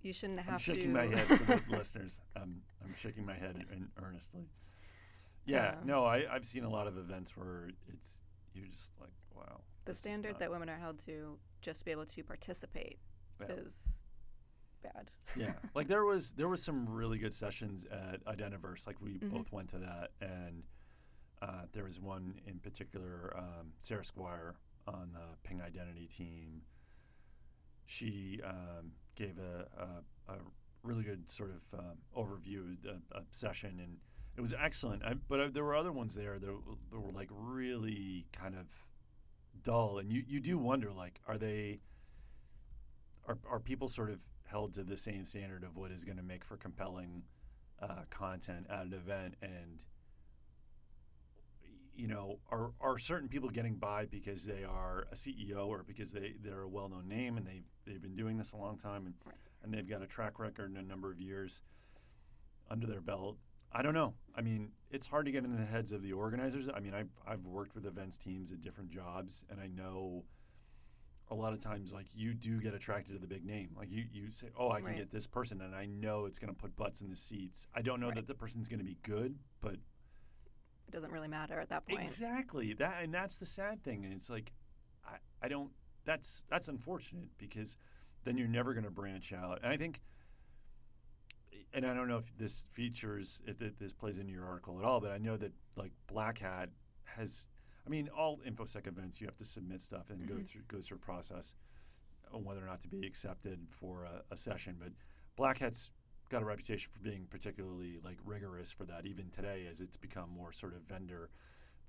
You 0.00 0.12
shouldn't 0.12 0.40
have 0.40 0.54
I'm 0.54 0.58
shaking 0.60 0.94
to. 0.94 0.98
my 0.98 1.06
head 1.06 1.26
for 1.26 1.36
the 1.56 1.62
listeners. 1.76 2.20
I'm, 2.36 2.62
I'm 2.84 2.94
shaking 2.96 3.24
my 3.26 3.34
head 3.34 3.64
in, 3.72 3.88
earnestly. 4.04 4.42
Yeah, 5.44 5.70
Um, 5.80 5.86
no, 5.86 6.04
I, 6.04 6.24
I've 6.32 6.44
seen 6.44 6.62
a 6.64 6.70
lot 6.70 6.86
of 6.86 6.96
events 6.98 7.36
where 7.36 7.70
it's 7.92 8.20
you're 8.54 8.66
just 8.66 8.92
like, 9.00 9.10
wow. 9.34 9.60
the 9.86 9.94
standard 9.94 10.38
that 10.38 10.50
women 10.50 10.68
are 10.70 10.76
held 10.78 10.98
to 11.00 11.36
just 11.62 11.80
to 11.80 11.84
be 11.84 11.90
able 11.90 12.04
to 12.06 12.22
participate 12.22 12.98
Yeah. 13.40 13.46
is 13.56 14.01
bad. 14.82 15.10
yeah. 15.36 15.52
Like 15.74 15.88
there 15.88 16.04
was 16.04 16.32
there 16.32 16.48
was 16.48 16.62
some 16.62 16.86
really 16.88 17.18
good 17.18 17.34
sessions 17.34 17.84
at 17.90 18.24
identiverse. 18.24 18.86
Like 18.86 19.00
we 19.00 19.18
Mhm. 19.18 19.30
both 19.30 19.52
went 19.52 19.70
to 19.70 19.78
that. 19.78 20.10
And 20.20 20.64
uh, 21.40 21.62
there 21.72 21.84
was 21.84 22.00
one 22.00 22.40
in 22.46 22.58
particular 22.60 23.34
um, 23.36 23.72
sarah 23.78 24.04
squire 24.04 24.54
on 24.86 25.10
the 25.12 25.36
ping 25.48 25.60
identity 25.60 26.06
team. 26.06 26.62
She 27.86 28.40
um, 28.44 28.92
gave 29.16 29.38
a, 29.38 29.66
a, 30.28 30.32
a 30.32 30.36
really 30.82 31.04
good 31.04 31.28
sort 31.28 31.50
of 31.50 31.78
um, 31.80 31.96
overview 32.16 32.76
a 33.12 33.22
session. 33.30 33.80
And 33.82 33.96
it 34.36 34.40
was 34.40 34.54
excellent. 34.54 35.04
I, 35.04 35.14
but 35.28 35.40
uh, 35.40 35.48
there 35.52 35.64
were 35.64 35.74
other 35.76 35.92
ones 35.92 36.14
there 36.14 36.38
that, 36.38 36.46
that 36.90 37.00
were 37.00 37.10
like 37.10 37.28
really 37.30 38.26
kind 38.32 38.54
of 38.54 38.66
dull. 39.62 39.98
And 39.98 40.12
you, 40.12 40.22
you 40.26 40.40
do 40.40 40.58
wonder 40.58 40.90
like 40.92 41.20
are 41.26 41.38
they 41.38 41.80
are, 43.26 43.38
are 43.48 43.60
people 43.60 43.88
sort 43.88 44.10
of 44.10 44.20
held 44.52 44.74
to 44.74 44.84
the 44.84 44.96
same 44.96 45.24
standard 45.24 45.64
of 45.64 45.76
what 45.76 45.90
is 45.90 46.04
going 46.04 46.18
to 46.18 46.22
make 46.22 46.44
for 46.44 46.56
compelling 46.56 47.22
uh, 47.82 48.02
content 48.10 48.66
at 48.70 48.86
an 48.86 48.92
event 48.92 49.34
and 49.42 49.84
you 51.94 52.06
know 52.06 52.38
are, 52.50 52.70
are 52.80 52.98
certain 52.98 53.28
people 53.28 53.48
getting 53.48 53.74
by 53.74 54.04
because 54.06 54.44
they 54.44 54.62
are 54.62 55.06
a 55.10 55.14
CEO 55.14 55.66
or 55.66 55.82
because 55.82 56.12
they, 56.12 56.34
they're 56.44 56.62
a 56.62 56.68
well-known 56.68 57.08
name 57.08 57.36
and 57.36 57.46
they've, 57.46 57.64
they've 57.86 58.02
been 58.02 58.14
doing 58.14 58.36
this 58.36 58.52
a 58.52 58.56
long 58.56 58.76
time 58.76 59.06
and, 59.06 59.14
and 59.64 59.74
they've 59.74 59.88
got 59.88 60.02
a 60.02 60.06
track 60.06 60.38
record 60.38 60.70
and 60.70 60.78
a 60.78 60.82
number 60.82 61.10
of 61.10 61.18
years 61.18 61.62
under 62.70 62.86
their 62.86 63.00
belt 63.00 63.36
I 63.74 63.80
don't 63.80 63.94
know. 63.94 64.12
I 64.36 64.42
mean, 64.42 64.72
it's 64.90 65.06
hard 65.06 65.24
to 65.26 65.32
get 65.32 65.44
into 65.44 65.56
the 65.56 65.64
heads 65.64 65.92
of 65.92 66.02
the 66.02 66.12
organizers. 66.12 66.68
I 66.68 66.80
mean, 66.80 66.92
I've, 66.92 67.08
I've 67.26 67.46
worked 67.46 67.74
with 67.74 67.86
events 67.86 68.18
teams 68.18 68.52
at 68.52 68.60
different 68.60 68.90
jobs, 68.90 69.44
and 69.50 69.58
I 69.58 69.66
know 69.66 70.24
a 71.32 71.34
lot 71.34 71.52
of 71.52 71.60
times 71.60 71.92
like 71.92 72.06
you 72.14 72.34
do 72.34 72.60
get 72.60 72.74
attracted 72.74 73.14
to 73.14 73.18
the 73.18 73.26
big 73.26 73.44
name. 73.44 73.70
Like 73.76 73.90
you 73.90 74.04
you 74.12 74.30
say, 74.30 74.48
"Oh, 74.56 74.70
I 74.70 74.76
can 74.80 74.86
Right. 74.90 74.96
get 74.98 75.10
this 75.10 75.26
person 75.26 75.60
and 75.60 75.74
I 75.74 75.86
know 75.86 76.26
it's 76.26 76.38
going 76.38 76.52
to 76.54 76.58
put 76.58 76.76
butts 76.76 77.00
in 77.00 77.08
the 77.10 77.16
seats." 77.16 77.66
I 77.74 77.82
don't 77.82 78.00
know 78.00 78.06
Right. 78.08 78.16
that 78.16 78.26
the 78.26 78.34
person's 78.34 78.68
going 78.68 78.78
to 78.80 78.84
be 78.84 78.98
good, 79.02 79.38
but 79.60 79.74
It 79.74 80.90
doesn't 80.90 81.10
really 81.10 81.28
matter 81.28 81.58
at 81.58 81.68
that 81.70 81.86
point. 81.86 82.02
Exactly. 82.02 82.74
That 82.74 83.02
and 83.02 83.12
that's 83.14 83.36
the 83.38 83.46
sad 83.46 83.82
thing. 83.82 84.04
And 84.04 84.12
it's 84.12 84.28
like 84.30 84.52
I, 85.04 85.16
I 85.40 85.48
don't 85.48 85.72
that's 86.04 86.44
that's 86.48 86.68
unfortunate 86.68 87.30
because 87.38 87.76
then 88.24 88.36
you're 88.36 88.48
never 88.48 88.74
going 88.74 88.84
to 88.84 88.90
branch 88.90 89.32
out. 89.32 89.60
And 89.62 89.72
I 89.72 89.76
think 89.76 90.00
and 91.72 91.86
I 91.86 91.94
don't 91.94 92.08
know 92.08 92.18
if 92.18 92.36
this 92.36 92.66
features 92.70 93.40
if 93.46 93.58
this 93.78 93.92
plays 93.94 94.18
into 94.18 94.32
your 94.32 94.44
article 94.44 94.78
at 94.78 94.84
all, 94.84 95.00
but 95.00 95.10
I 95.10 95.18
know 95.18 95.36
that 95.38 95.52
like 95.76 95.92
Black 96.06 96.38
Hat 96.38 96.68
has 97.04 97.48
I 97.86 97.90
mean 97.90 98.08
all 98.08 98.38
infosec 98.46 98.86
events 98.86 99.20
you 99.20 99.26
have 99.26 99.36
to 99.38 99.44
submit 99.44 99.82
stuff 99.82 100.10
and 100.10 100.26
go 100.26 100.34
Mhm. 100.34 100.46
through 100.48 100.62
goes 100.68 100.86
through 100.88 100.98
a 100.98 101.00
process 101.00 101.54
on 102.32 102.44
whether 102.44 102.62
or 102.62 102.66
not 102.66 102.80
to 102.80 102.88
be 102.88 103.06
accepted 103.06 103.66
for 103.70 104.04
a, 104.04 104.22
a 104.30 104.36
session, 104.36 104.76
but 104.78 104.92
Black 105.36 105.58
Hat's 105.58 105.90
got 106.30 106.40
a 106.42 106.46
reputation 106.46 106.90
for 106.90 107.00
being 107.00 107.26
particularly 107.26 107.98
like 108.02 108.18
rigorous 108.24 108.72
for 108.72 108.84
that 108.86 109.04
even 109.04 109.30
today 109.30 109.66
as 109.66 109.80
it's 109.80 109.98
become 109.98 110.30
more 110.30 110.50
sort 110.52 110.74
of 110.74 110.82
vendor 110.82 111.28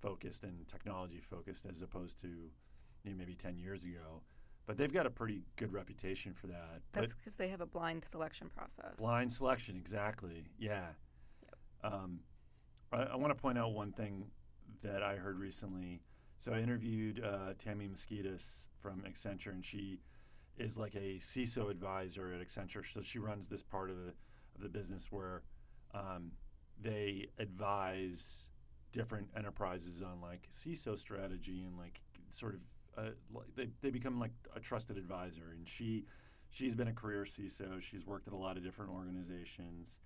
focused 0.01 0.43
and 0.43 0.67
technology 0.67 1.21
focused 1.21 1.65
as 1.65 1.81
opposed 1.81 2.19
to 2.19 2.27
you 3.03 3.11
know, 3.11 3.15
maybe 3.15 3.35
10 3.35 3.57
years 3.57 3.85
ago 3.85 4.21
but 4.65 4.75
they've 4.77 4.91
got 4.93 5.05
a 5.05 5.09
pretty 5.09 5.43
good 5.55 5.71
reputation 5.71 6.33
for 6.33 6.47
that 6.47 6.81
That's 6.91 7.15
because 7.15 7.37
they 7.37 7.47
have 7.49 7.61
a 7.61 7.65
blind 7.65 8.03
selection 8.03 8.49
process. 8.49 8.97
blind 8.97 9.31
selection 9.31 9.77
exactly 9.77 10.47
yeah 10.57 10.89
um, 11.85 12.19
I, 12.91 13.03
I 13.03 13.15
want 13.15 13.31
to 13.35 13.41
point 13.41 13.57
out 13.57 13.71
one 13.71 13.93
thing 13.93 14.29
that 14.83 15.03
I 15.03 15.15
heard 15.15 15.39
recently. 15.39 16.01
So 16.37 16.53
I 16.53 16.59
interviewed 16.59 17.23
uh, 17.23 17.53
Tammy 17.57 17.87
Moskites 17.87 18.67
from 18.81 19.03
Accenture 19.07 19.51
and 19.51 19.63
she 19.63 19.99
is 20.57 20.77
like 20.77 20.95
a 20.95 21.17
CISO 21.17 21.69
advisor 21.69 22.33
at 22.33 22.45
Accenture. 22.45 22.85
So 22.85 23.01
she 23.01 23.19
runs 23.19 23.47
this 23.47 23.63
part 23.63 23.89
of 23.89 23.97
the 23.97 24.13
of 24.55 24.61
the 24.61 24.69
business 24.69 25.11
where 25.11 25.41
um, 25.95 26.31
they 26.79 27.27
advise 27.39 28.47
different 28.91 29.27
enterprises 29.35 30.03
on 30.03 30.21
like 30.21 30.47
CISO 30.51 30.97
strategy 30.97 31.63
and 31.65 31.77
like 31.77 32.01
sort 32.29 32.55
of 32.55 32.59
uh, 32.95 33.09
they, 33.55 33.69
they 33.81 33.89
become 33.89 34.19
like 34.19 34.33
a 34.55 34.59
trusted 34.59 34.97
advisor. 34.97 35.55
And 35.55 35.67
she 35.67 36.05
she's 36.49 36.75
been 36.75 36.87
a 36.87 36.93
career 36.93 37.23
CISO 37.23 37.81
she's 37.81 38.05
worked 38.05 38.27
at 38.27 38.33
a 38.33 38.37
lot 38.37 38.57
of 38.57 38.63
different 38.63 38.91
organizations 38.91 39.97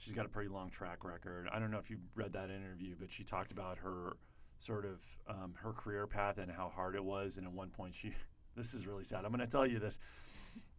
she's 0.00 0.12
got 0.12 0.26
a 0.26 0.28
pretty 0.28 0.48
long 0.48 0.70
track 0.70 1.04
record 1.04 1.48
I 1.52 1.58
don't 1.58 1.70
know 1.70 1.78
if 1.78 1.90
you 1.90 1.98
read 2.14 2.32
that 2.32 2.50
interview 2.50 2.94
but 2.98 3.10
she 3.10 3.22
talked 3.24 3.52
about 3.52 3.78
her 3.78 4.16
sort 4.58 4.84
of 4.84 5.00
um, 5.28 5.54
her 5.62 5.72
career 5.72 6.06
path 6.06 6.38
and 6.38 6.50
how 6.50 6.68
hard 6.68 6.94
it 6.94 7.04
was 7.04 7.36
and 7.36 7.46
at 7.46 7.52
one 7.52 7.70
point 7.70 7.94
she 7.94 8.12
this 8.56 8.74
is 8.74 8.86
really 8.86 9.04
sad 9.04 9.24
I'm 9.24 9.32
going 9.32 9.40
to 9.40 9.46
tell 9.46 9.66
you 9.66 9.78
this 9.78 9.98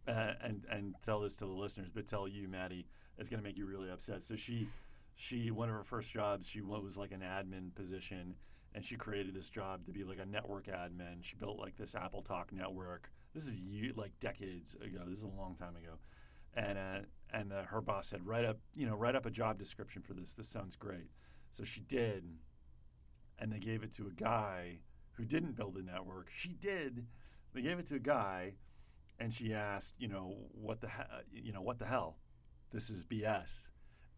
uh, 0.08 0.32
and 0.42 0.64
and 0.70 0.94
tell 1.02 1.20
this 1.20 1.36
to 1.36 1.46
the 1.46 1.52
listeners, 1.52 1.92
but 1.92 2.06
tell 2.06 2.26
you, 2.26 2.48
Maddie, 2.48 2.86
it's 3.18 3.28
going 3.28 3.40
to 3.40 3.44
make 3.44 3.56
you 3.56 3.66
really 3.66 3.90
upset. 3.90 4.22
So 4.22 4.36
she, 4.36 4.68
she 5.14 5.50
one 5.50 5.68
of 5.68 5.74
her 5.74 5.84
first 5.84 6.12
jobs, 6.12 6.48
she 6.48 6.60
wa- 6.60 6.80
was 6.80 6.96
like 6.98 7.12
an 7.12 7.20
admin 7.20 7.74
position, 7.74 8.34
and 8.74 8.84
she 8.84 8.96
created 8.96 9.34
this 9.34 9.48
job 9.48 9.86
to 9.86 9.92
be 9.92 10.04
like 10.04 10.18
a 10.18 10.26
network 10.26 10.66
admin. 10.66 11.22
She 11.22 11.36
built 11.36 11.58
like 11.58 11.76
this 11.76 11.94
Apple 11.94 12.22
Talk 12.22 12.52
network. 12.52 13.10
This 13.32 13.46
is 13.46 13.60
you 13.60 13.92
like 13.96 14.12
decades 14.20 14.74
ago. 14.74 15.00
This 15.06 15.18
is 15.18 15.24
a 15.24 15.28
long 15.28 15.54
time 15.54 15.76
ago, 15.76 15.98
and 16.54 16.78
uh, 16.78 16.98
and 17.32 17.52
uh, 17.52 17.62
her 17.64 17.80
boss 17.80 18.08
said, 18.08 18.26
write 18.26 18.44
up, 18.44 18.58
you 18.76 18.86
know, 18.86 18.94
write 18.94 19.14
up 19.16 19.24
a 19.26 19.30
job 19.30 19.58
description 19.58 20.02
for 20.02 20.12
this. 20.14 20.34
This 20.34 20.48
sounds 20.48 20.76
great. 20.76 21.10
So 21.50 21.64
she 21.64 21.80
did, 21.80 22.24
and 23.38 23.50
they 23.52 23.58
gave 23.58 23.82
it 23.82 23.92
to 23.92 24.06
a 24.06 24.10
guy 24.10 24.80
who 25.12 25.24
didn't 25.24 25.56
build 25.56 25.76
a 25.76 25.82
network. 25.82 26.28
She 26.30 26.50
did. 26.54 27.06
They 27.54 27.62
gave 27.62 27.78
it 27.78 27.86
to 27.88 27.96
a 27.96 28.00
guy 28.00 28.54
and 29.18 29.32
she 29.32 29.52
asked, 29.54 29.94
you 29.98 30.08
know, 30.08 30.36
what 30.52 30.80
the 30.80 30.88
he- 30.88 31.40
you 31.42 31.52
know, 31.52 31.60
what 31.60 31.78
the 31.78 31.84
hell? 31.86 32.16
This 32.72 32.88
is 32.90 33.04
BS. 33.04 33.68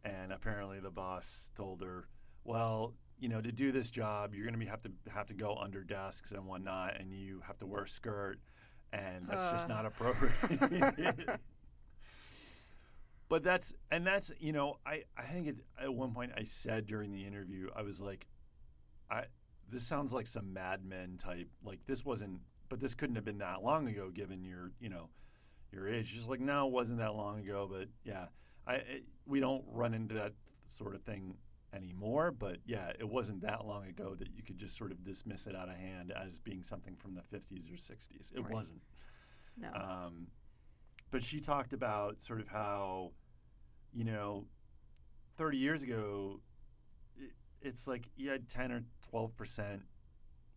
And 0.05 0.33
apparently 0.33 0.79
the 0.81 0.91
boss 0.91 1.51
told 1.57 1.83
her, 1.83 2.09
well, 2.45 2.95
you 3.19 3.29
know, 3.29 3.41
to 3.41 3.51
do 3.53 3.73
this 3.73 3.91
job, 3.91 4.35
you're 4.35 4.45
going 4.45 4.55
to 4.55 4.59
be 4.59 4.67
have 4.67 4.83
to 4.83 4.91
have 5.13 5.27
to 5.27 5.35
go 5.35 5.57
under 5.57 5.83
desks 5.83 6.31
and 6.33 6.47
whatnot, 6.47 6.99
and 7.01 7.13
you 7.13 7.41
have 7.47 7.59
to 7.59 7.67
wear 7.67 7.83
a 7.85 7.89
skirt, 7.89 8.39
and 8.93 9.27
that's 9.29 9.51
just 9.51 9.69
Uh. 9.69 9.75
not 9.75 9.87
appropriate. 9.87 11.41
but 13.29 13.43
that's 13.43 13.75
and 13.91 14.07
that's 14.07 14.31
you 14.39 14.53
know, 14.53 14.79
I 14.87 15.05
I 15.17 15.23
think 15.25 15.47
it, 15.49 15.57
at 15.81 15.93
one 15.95 16.13
point 16.13 16.33
I 16.37 16.45
said 16.45 16.87
during 16.87 17.13
the 17.13 17.25
interview, 17.27 17.69
I 17.75 17.83
was 17.83 18.01
like, 18.01 18.27
I 19.11 19.25
this 19.69 19.87
sounds 19.87 20.13
like 20.13 20.27
some 20.27 20.53
Mad 20.53 20.85
Men 20.85 21.17
type. 21.19 21.49
Like 21.65 21.81
this 21.87 22.05
wasn't, 22.05 22.41
but 22.69 22.81
this 22.81 22.95
couldn't 22.95 23.17
have 23.17 23.25
been 23.25 23.39
that 23.39 23.63
long 23.63 23.89
ago, 23.89 24.11
given 24.11 24.45
your 24.45 24.73
you 24.81 24.89
know 24.89 25.09
your 25.73 25.89
age. 25.89 26.13
Just 26.13 26.29
like 26.29 26.41
no, 26.41 26.67
it 26.67 26.73
wasn't 26.73 26.99
that 26.99 27.15
long 27.15 27.41
ago, 27.41 27.69
but 27.71 27.89
yeah, 28.05 28.27
I 28.67 28.75
it, 28.75 29.05
we 29.27 29.41
don't 29.41 29.65
run 29.69 29.95
into 29.95 30.15
that 30.15 30.33
sort 30.67 30.95
of 30.95 31.03
thing 31.03 31.37
anymore. 31.73 32.31
But 32.31 32.59
yeah, 32.67 32.93
it 32.99 33.09
wasn't 33.09 33.41
that 33.43 33.67
long 33.67 33.87
ago 33.87 34.15
that 34.19 34.29
you 34.37 34.43
could 34.43 34.59
just 34.59 34.77
sort 34.77 34.93
of 34.93 35.03
dismiss 35.03 35.47
it 35.47 35.57
out 35.57 35.69
of 35.69 35.77
hand 35.77 36.13
as 36.13 36.39
being 36.39 36.63
something 36.63 36.95
from 36.97 37.15
the 37.15 37.23
50s 37.37 37.69
or 37.73 37.77
60s. 37.77 38.33
It 38.35 38.41
Right. 38.43 38.53
wasn't. 38.53 38.83
No. 39.57 39.69
Um, 39.73 40.27
but 41.11 41.23
she 41.23 41.41
talked 41.41 41.73
about 41.73 42.21
sort 42.21 42.41
of 42.41 42.49
how, 42.49 43.13
you 43.93 44.05
know, 44.05 44.47
30 45.37 45.59
years 45.59 45.83
ago, 45.83 46.41
it, 47.17 47.33
it's 47.63 47.87
like 47.87 48.09
you 48.17 48.31
had 48.31 48.49
10 48.49 48.73
or 48.73 48.83
12 49.11 49.37
percent 49.37 49.83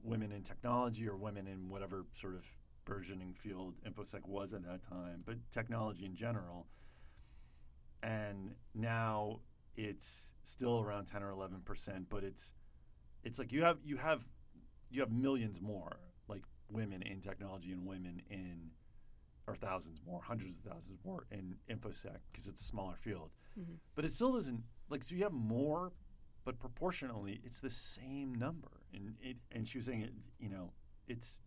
women 0.03 0.31
in 0.31 0.43
technology 0.43 1.07
or 1.07 1.15
women 1.15 1.47
in 1.47 1.69
whatever 1.69 2.05
sort 2.11 2.35
of 2.35 2.45
burgeoning 2.85 3.33
field 3.33 3.75
infosec 3.87 4.25
was 4.27 4.53
at 4.53 4.63
that 4.63 4.81
time, 4.81 5.23
but 5.25 5.35
technology 5.51 6.05
in 6.05 6.15
general. 6.15 6.67
And 8.01 8.55
now 8.73 9.41
it's 9.75 10.33
still 10.43 10.79
around 10.79 11.05
10 11.05 11.23
or 11.23 11.31
11 11.31 11.61
percent, 11.65 12.07
but 12.09 12.23
it's 12.23 12.53
it's 13.23 13.37
like 13.39 13.51
you 13.51 13.63
have 13.63 13.77
you 13.83 13.97
have 13.97 14.23
you 14.89 15.01
have 15.01 15.11
millions 15.11 15.61
more 15.61 15.97
like 16.27 16.43
women 16.71 17.01
in 17.01 17.19
technology 17.19 17.71
and 17.71 17.85
women 17.85 18.21
in 18.29 18.71
or 19.47 19.55
thousands 19.55 19.99
more, 20.05 20.21
hundreds 20.21 20.59
of 20.59 20.65
thousands 20.65 20.99
more 21.05 21.25
in 21.31 21.55
infosec 21.69 22.17
because 22.31 22.47
it's 22.47 22.61
a 22.61 22.65
smaller 22.65 22.95
field. 22.97 23.31
Mhm. 23.57 23.77
But 23.95 24.05
it 24.05 24.11
still 24.11 24.33
doesn't 24.33 24.63
like 24.89 25.03
so 25.03 25.15
you 25.15 25.23
have 25.23 25.31
more, 25.33 25.93
but 26.43 26.59
proportionally 26.59 27.39
it's 27.43 27.59
the 27.59 27.69
same 27.69 28.35
number. 28.35 28.81
And 28.93 29.15
it 29.21 29.37
and 29.51 29.67
she 29.67 29.77
was 29.77 29.85
saying 29.85 30.01
it, 30.01 30.13
you 30.39 30.49
know, 30.49 30.73
it's 31.07 31.41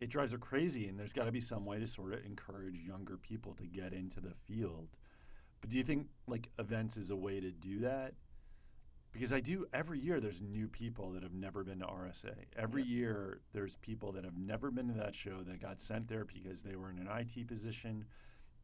it 0.00 0.08
drives 0.08 0.32
her 0.32 0.38
crazy 0.38 0.86
and 0.88 0.98
there's 0.98 1.12
got 1.12 1.24
to 1.24 1.32
be 1.32 1.40
some 1.40 1.64
way 1.66 1.78
to 1.78 1.86
sort 1.86 2.12
of 2.12 2.24
encourage 2.24 2.76
younger 2.76 3.16
people 3.16 3.54
to 3.54 3.66
get 3.66 3.92
into 3.92 4.20
the 4.20 4.34
field. 4.34 4.88
But 5.60 5.70
do 5.70 5.76
you 5.78 5.84
think 5.84 6.08
like 6.26 6.50
events 6.58 6.96
is 6.96 7.10
a 7.10 7.16
way 7.16 7.40
to 7.40 7.50
do 7.50 7.80
that? 7.80 8.14
Because 9.12 9.32
I 9.32 9.40
do 9.40 9.66
every 9.72 9.98
year 9.98 10.20
there's 10.20 10.40
new 10.40 10.68
people 10.68 11.10
that 11.12 11.22
have 11.22 11.32
never 11.34 11.64
been 11.64 11.80
to 11.80 11.86
RSA. 11.86 12.34
Every 12.56 12.82
Yep. 12.82 12.90
year 12.90 13.40
there's 13.52 13.76
people 13.76 14.12
that 14.12 14.24
have 14.24 14.36
never 14.36 14.70
been 14.70 14.86
to 14.88 14.94
that 14.94 15.14
show 15.14 15.42
that 15.42 15.60
got 15.60 15.80
sent 15.80 16.06
there 16.08 16.24
because 16.24 16.62
they 16.62 16.76
were 16.76 16.90
in 16.90 16.98
an 16.98 17.08
IT 17.08 17.44
position, 17.48 18.04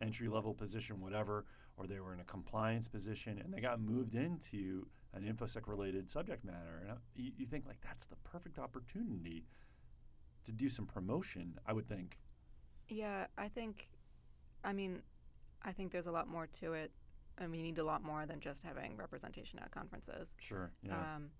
entry 0.00 0.28
level 0.28 0.54
position, 0.54 1.00
whatever, 1.00 1.46
or 1.76 1.86
they 1.86 1.98
were 1.98 2.14
in 2.14 2.20
a 2.20 2.24
compliance 2.24 2.86
position 2.86 3.38
and 3.38 3.52
they 3.52 3.60
got 3.60 3.80
moved 3.80 4.14
into 4.14 4.86
an 5.14 5.22
infosec 5.24 5.66
related 5.66 6.08
subject 6.08 6.44
matter. 6.44 6.86
And 6.88 6.98
you, 7.16 7.32
you 7.36 7.46
think 7.46 7.66
like 7.66 7.80
that's 7.80 8.04
the 8.04 8.16
perfect 8.16 8.58
opportunity 8.58 9.46
to 10.44 10.52
do 10.52 10.68
some 10.68 10.86
promotion, 10.86 11.58
I 11.66 11.72
would 11.72 11.88
think. 11.88 12.20
Yeah, 12.88 13.26
I 13.36 13.48
think, 13.48 13.88
I 14.62 14.72
mean, 14.72 15.02
I 15.62 15.72
think 15.72 15.90
there's 15.90 16.06
a 16.06 16.12
lot 16.12 16.28
more 16.28 16.46
to 16.46 16.74
it. 16.74 16.92
I 17.38 17.46
mean, 17.46 17.60
you 17.60 17.66
need 17.66 17.78
a 17.78 17.84
lot 17.84 18.02
more 18.02 18.24
than 18.26 18.40
just 18.40 18.62
having 18.62 18.96
representation 18.96 19.58
at 19.58 19.70
conferences. 19.70 20.34
Sure. 20.38 20.70
Yeah. 20.82 20.94
Um, 20.98 21.30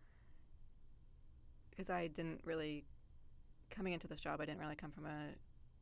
because 1.70 1.90
I 1.90 2.06
didn't 2.06 2.40
really, 2.44 2.84
coming 3.70 3.92
into 3.92 4.06
this 4.08 4.20
job, 4.20 4.40
I 4.40 4.46
didn't 4.46 4.60
really 4.60 4.76
come 4.76 4.90
from 4.90 5.06
a 5.06 5.28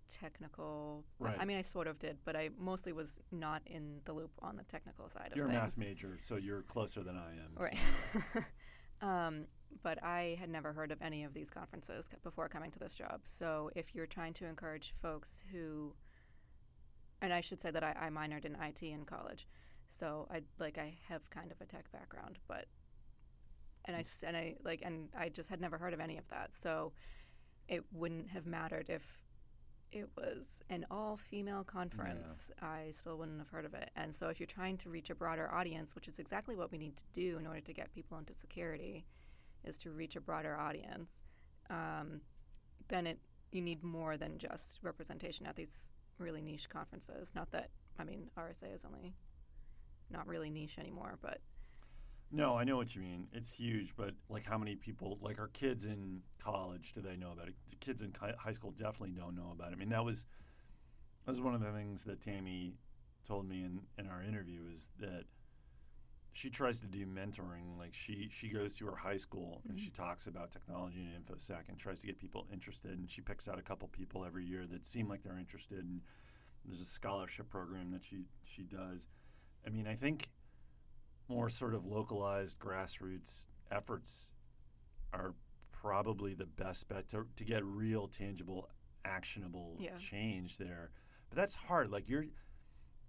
technical. 0.09 1.05
Right. 1.19 1.37
I 1.39 1.45
mean, 1.45 1.57
I 1.57 1.63
sort 1.63 1.87
of 1.87 1.99
did, 1.99 2.19
but 2.25 2.37
I 2.37 2.51
mostly 2.59 2.93
was 2.93 3.21
not 3.33 3.63
in 3.67 4.01
the 4.05 4.13
loop 4.13 4.33
on 4.43 4.57
the 4.57 4.65
technical 4.65 5.09
side 5.09 5.29
of 5.31 5.37
you're 5.37 5.47
a 5.47 5.51
things. 5.51 5.63
math 5.63 5.79
major, 5.79 6.17
so 6.21 6.37
you're 6.37 6.63
closer 6.63 7.03
than 7.03 7.17
I 7.17 7.31
am. 7.33 7.57
so- 7.57 7.63
Right. 7.63 8.45
um, 9.27 9.47
but 9.83 10.03
I 10.03 10.37
had 10.39 10.49
never 10.49 10.73
heard 10.73 10.93
of 10.93 11.01
any 11.03 11.25
of 11.25 11.35
these 11.35 11.51
conferences 11.51 12.09
c- 12.11 12.17
before 12.23 12.49
coming 12.49 12.71
to 12.73 12.79
this 12.79 12.95
job. 12.95 13.23
So 13.25 13.71
if 13.75 13.95
you're 13.95 14.07
trying 14.07 14.33
to 14.35 14.47
encourage 14.47 14.93
folks 15.01 15.43
who, 15.53 15.95
and 17.21 17.33
I 17.33 17.41
should 17.41 17.61
say 17.61 17.71
that 17.71 17.83
I, 17.83 17.95
I 18.01 18.11
minored 18.11 18.45
in 18.45 18.57
IT 18.57 18.83
in 18.83 19.05
college, 19.05 19.47
so 19.89 20.27
I 20.31 20.43
like 20.59 20.79
I 20.79 20.95
have 21.09 21.31
kind 21.31 21.51
of 21.53 21.61
a 21.61 21.65
tech 21.65 21.91
background, 21.93 22.39
but 22.49 22.67
and 23.85 23.97
I 23.97 24.05
and 24.27 24.37
I 24.37 24.57
like 24.65 24.83
and 24.85 25.09
I 25.17 25.29
just 25.29 25.51
had 25.51 25.61
never 25.61 25.79
heard 25.79 25.95
of 25.95 26.01
any 26.01 26.17
of 26.17 26.29
that. 26.29 26.55
So 26.55 26.93
it 27.69 27.85
wouldn't 27.93 28.31
have 28.31 28.47
mattered 28.47 28.91
if 28.91 29.03
it 29.93 30.09
was 30.17 30.61
an 30.69 30.85
all 30.91 31.17
female 31.17 31.63
conference. 31.63 32.51
I 32.61 32.91
still 32.93 33.17
wouldn't 33.17 33.39
have 33.39 33.49
heard 33.49 33.65
of 33.65 33.75
it. 33.75 33.91
And 33.95 34.13
so 34.13 34.29
if 34.29 34.41
you're 34.41 34.47
trying 34.47 34.77
to 34.79 34.91
reach 34.91 35.09
a 35.09 35.15
broader 35.15 35.51
audience, 35.53 35.95
which 35.95 36.09
is 36.09 36.19
exactly 36.19 36.57
what 36.57 36.73
we 36.73 36.79
need 36.79 36.97
to 36.97 37.05
do 37.13 37.39
in 37.39 37.47
order 37.47 37.61
to 37.61 37.73
get 37.73 37.93
people 37.93 38.19
into 38.19 38.35
security, 38.35 39.07
is 39.63 39.79
to 39.79 39.91
reach 39.91 40.17
a 40.17 40.21
broader 40.21 40.59
audience, 40.59 41.23
um, 41.71 42.21
then 42.89 43.07
it 43.07 43.19
you 43.53 43.63
need 43.63 43.85
more 43.85 44.17
than 44.17 44.37
just 44.37 44.81
representation 44.83 45.47
at 45.47 45.55
these 45.55 45.93
really 46.19 46.43
niche 46.43 46.69
conferences. 46.69 47.33
Not 47.35 47.53
that 47.53 47.71
I 47.99 48.05
mean 48.05 48.31
RSA 48.37 48.75
is 48.75 48.85
only 48.85 49.15
not 50.11 50.27
really 50.27 50.51
niche 50.51 50.79
anymore, 50.79 51.19
but 51.23 51.41
No, 52.31 52.57
I 52.57 52.65
know 52.65 52.77
what 52.77 52.95
you 52.95 53.03
mean. 53.03 53.29
It's 53.33 53.53
huge, 53.53 53.95
but 53.97 54.15
like 54.29 54.45
how 54.45 54.59
many 54.59 54.75
people, 54.75 55.19
like 55.21 55.39
our 55.39 55.49
kids 55.49 55.85
in 55.85 56.21
college, 56.39 56.93
do 56.93 57.01
they 57.01 57.17
know 57.17 57.33
about 57.33 57.49
it? 57.49 57.55
The 57.71 57.77
kids 57.77 58.03
in 58.03 58.13
high 58.39 58.53
school 58.53 58.73
definitely 58.73 59.13
don't 59.13 59.37
know 59.37 59.53
about 59.53 59.71
it. 59.71 59.75
I 59.75 59.77
mean, 59.77 59.91
that 59.91 60.05
was 60.05 60.25
that 61.25 61.31
was 61.31 61.41
one 61.41 61.55
of 61.55 61.61
the 61.61 61.71
things 61.73 62.05
that 62.05 62.21
Tammy 62.21 62.75
told 63.27 63.49
me 63.49 63.65
in, 63.65 63.81
in 63.99 64.07
our 64.07 64.23
interview 64.23 64.61
is 64.71 64.91
that 64.99 65.25
she 66.35 66.51
tries 66.51 66.81
to 66.81 66.87
do 66.87 67.07
mentoring. 67.07 67.79
Like 67.79 67.95
she 67.95 68.29
she 68.31 68.49
goes 68.49 68.77
to 68.79 68.87
her 68.87 68.97
high 68.97 69.17
school 69.17 69.63
and 69.69 69.79
she 69.79 69.91
mm-hmm. 69.91 70.03
talks 70.03 70.27
about 70.27 70.51
technology 70.51 71.05
and 71.05 71.25
infosec 71.25 71.69
and 71.69 71.79
tries 71.79 72.01
to 72.01 72.07
get 72.07 72.19
people 72.19 72.47
interested. 72.53 72.99
And 72.99 73.09
she 73.09 73.21
picks 73.21 73.49
out 73.49 73.59
a 73.59 73.63
couple 73.63 73.89
people 73.89 74.25
every 74.25 74.45
year 74.45 74.67
that 74.73 74.85
seem 74.85 75.09
like 75.09 75.23
they're 75.23 75.39
interested. 75.39 75.85
And 75.85 76.01
there's 76.65 76.81
a 76.81 76.85
scholarship 76.85 77.49
program 77.49 77.93
that 77.93 78.05
she 78.05 78.25
she 78.45 78.63
does. 78.63 79.07
I 79.67 79.71
mean, 79.71 79.87
I 79.87 79.95
think 79.95 80.29
more 81.29 81.49
sort 81.49 81.75
of 81.75 81.87
localized 81.87 82.59
grassroots 82.59 83.47
efforts 83.71 84.33
are 85.13 85.35
probably 85.73 86.35
the 86.35 86.47
best 86.47 86.89
bet 86.89 87.09
to, 87.09 87.27
to 87.37 87.45
get 87.45 87.65
real 87.65 88.09
tangible 88.09 88.69
actionable 89.07 89.77
Yeah. 89.79 89.97
change 89.99 90.57
there 90.59 90.91
but 91.29 91.37
that's 91.37 91.55
hard 91.55 91.91
like 91.91 92.09
you're 92.09 92.25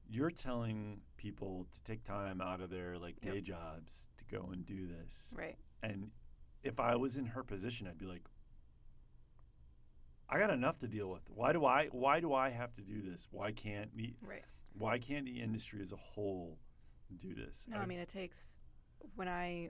you're 0.10 0.30
telling 0.30 1.00
people 1.16 1.68
to 1.72 1.82
take 1.84 2.04
time 2.04 2.42
out 2.42 2.60
of 2.60 2.70
their 2.70 2.98
like 2.98 3.20
day 3.22 3.36
Yep. 3.36 3.44
jobs 3.44 4.10
to 4.18 4.26
go 4.26 4.50
and 4.52 4.66
do 4.66 4.88
this 4.88 5.34
right. 5.38 5.56
and 5.84 6.12
if 6.64 6.80
i 6.82 6.96
was 6.98 7.16
in 7.16 7.28
her 7.28 7.44
position 7.44 7.88
i'd 7.88 7.98
be 7.98 8.06
like 8.06 8.24
i 10.30 10.38
got 10.38 10.50
enough 10.50 10.78
to 10.80 10.88
deal 10.88 11.10
with 11.10 11.22
why 11.30 11.54
do 11.54 11.66
i 11.66 11.88
why 11.88 12.20
do 12.20 12.34
i 12.34 12.50
have 12.50 12.74
to 12.76 12.82
do 12.82 13.02
this 13.02 13.28
why 13.32 13.52
can't 13.52 13.96
the 13.96 14.14
Right. 14.22 14.44
Why 14.78 14.98
can't 14.98 15.26
the 15.26 15.42
industry 15.42 15.82
as 15.82 15.92
a 15.92 15.98
whole 15.98 16.58
do 17.18 17.34
this 17.34 17.66
No, 17.70 17.78
I 17.78 17.86
mean 17.86 18.00
it 18.00 18.10
takes. 18.10 18.60
When 19.16 19.28
I 19.28 19.70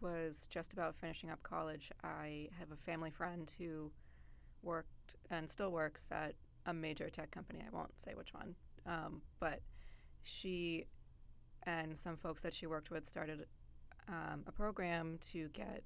was 0.00 0.46
just 0.46 0.72
about 0.72 0.94
finishing 0.96 1.30
up 1.30 1.42
college, 1.42 1.90
I 2.02 2.48
have 2.58 2.70
a 2.70 2.76
family 2.76 3.10
friend 3.10 3.52
who 3.58 3.90
worked 4.62 5.14
and 5.30 5.48
still 5.48 5.70
works 5.70 6.10
at 6.10 6.34
a 6.66 6.74
major 6.74 7.08
tech 7.08 7.30
company. 7.30 7.64
I 7.66 7.74
won't 7.74 7.98
say 7.98 8.12
which 8.14 8.34
one, 8.34 8.54
um, 8.84 9.22
but 9.40 9.60
she 10.22 10.86
and 11.62 11.96
some 11.96 12.16
folks 12.16 12.42
that 12.42 12.52
she 12.52 12.66
worked 12.66 12.90
with 12.90 13.04
started 13.04 13.46
um, 14.08 14.44
a 14.46 14.52
program 14.52 15.18
to 15.32 15.48
get 15.48 15.82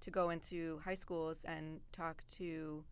to 0.00 0.10
go 0.10 0.30
into 0.30 0.80
high 0.84 0.94
schools 0.94 1.44
and 1.44 1.80
talk 1.92 2.22
to 2.28 2.84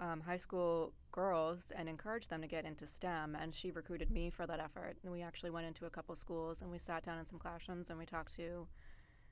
um, 0.00 0.20
high 0.20 0.36
school 0.36 0.92
girls 1.10 1.72
and 1.76 1.88
encourage 1.88 2.28
them 2.28 2.40
to 2.42 2.46
get 2.46 2.64
into 2.64 2.86
STEM. 2.86 3.36
And 3.40 3.52
she 3.52 3.70
recruited 3.70 4.10
me 4.10 4.30
for 4.30 4.46
that 4.46 4.60
effort. 4.60 4.96
And 5.02 5.12
we 5.12 5.22
actually 5.22 5.50
went 5.50 5.66
into 5.66 5.86
a 5.86 5.90
couple 5.90 6.14
schools 6.14 6.62
and 6.62 6.70
we 6.70 6.78
sat 6.78 7.02
down 7.02 7.18
in 7.18 7.26
some 7.26 7.38
classrooms 7.38 7.90
and 7.90 7.98
we 7.98 8.06
talked 8.06 8.34
to 8.36 8.66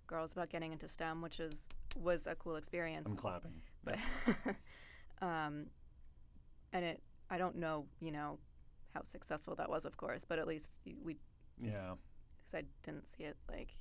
girls 0.06 0.32
about 0.32 0.50
getting 0.50 0.72
into 0.72 0.88
STEM, 0.88 1.22
which 1.22 1.40
is 1.40 1.68
was 1.96 2.26
a 2.26 2.34
cool 2.34 2.56
experience. 2.56 3.10
i'm 3.10 3.16
clapping 3.16 3.62
But 3.84 3.98
um, 5.22 5.66
and 6.72 6.84
it, 6.84 7.02
I 7.30 7.38
don't 7.38 7.56
know, 7.56 7.86
you 8.00 8.10
know, 8.12 8.38
how 8.94 9.02
successful 9.04 9.54
that 9.56 9.70
was, 9.70 9.84
of 9.84 9.96
course, 9.96 10.24
but 10.24 10.38
at 10.38 10.48
least 10.48 10.80
we, 11.04 11.16
yeah 11.60 11.94
because 12.50 12.64
I 12.64 12.68
didn't 12.82 13.06
see 13.06 13.24
it. 13.24 13.36
Like, 13.48 13.74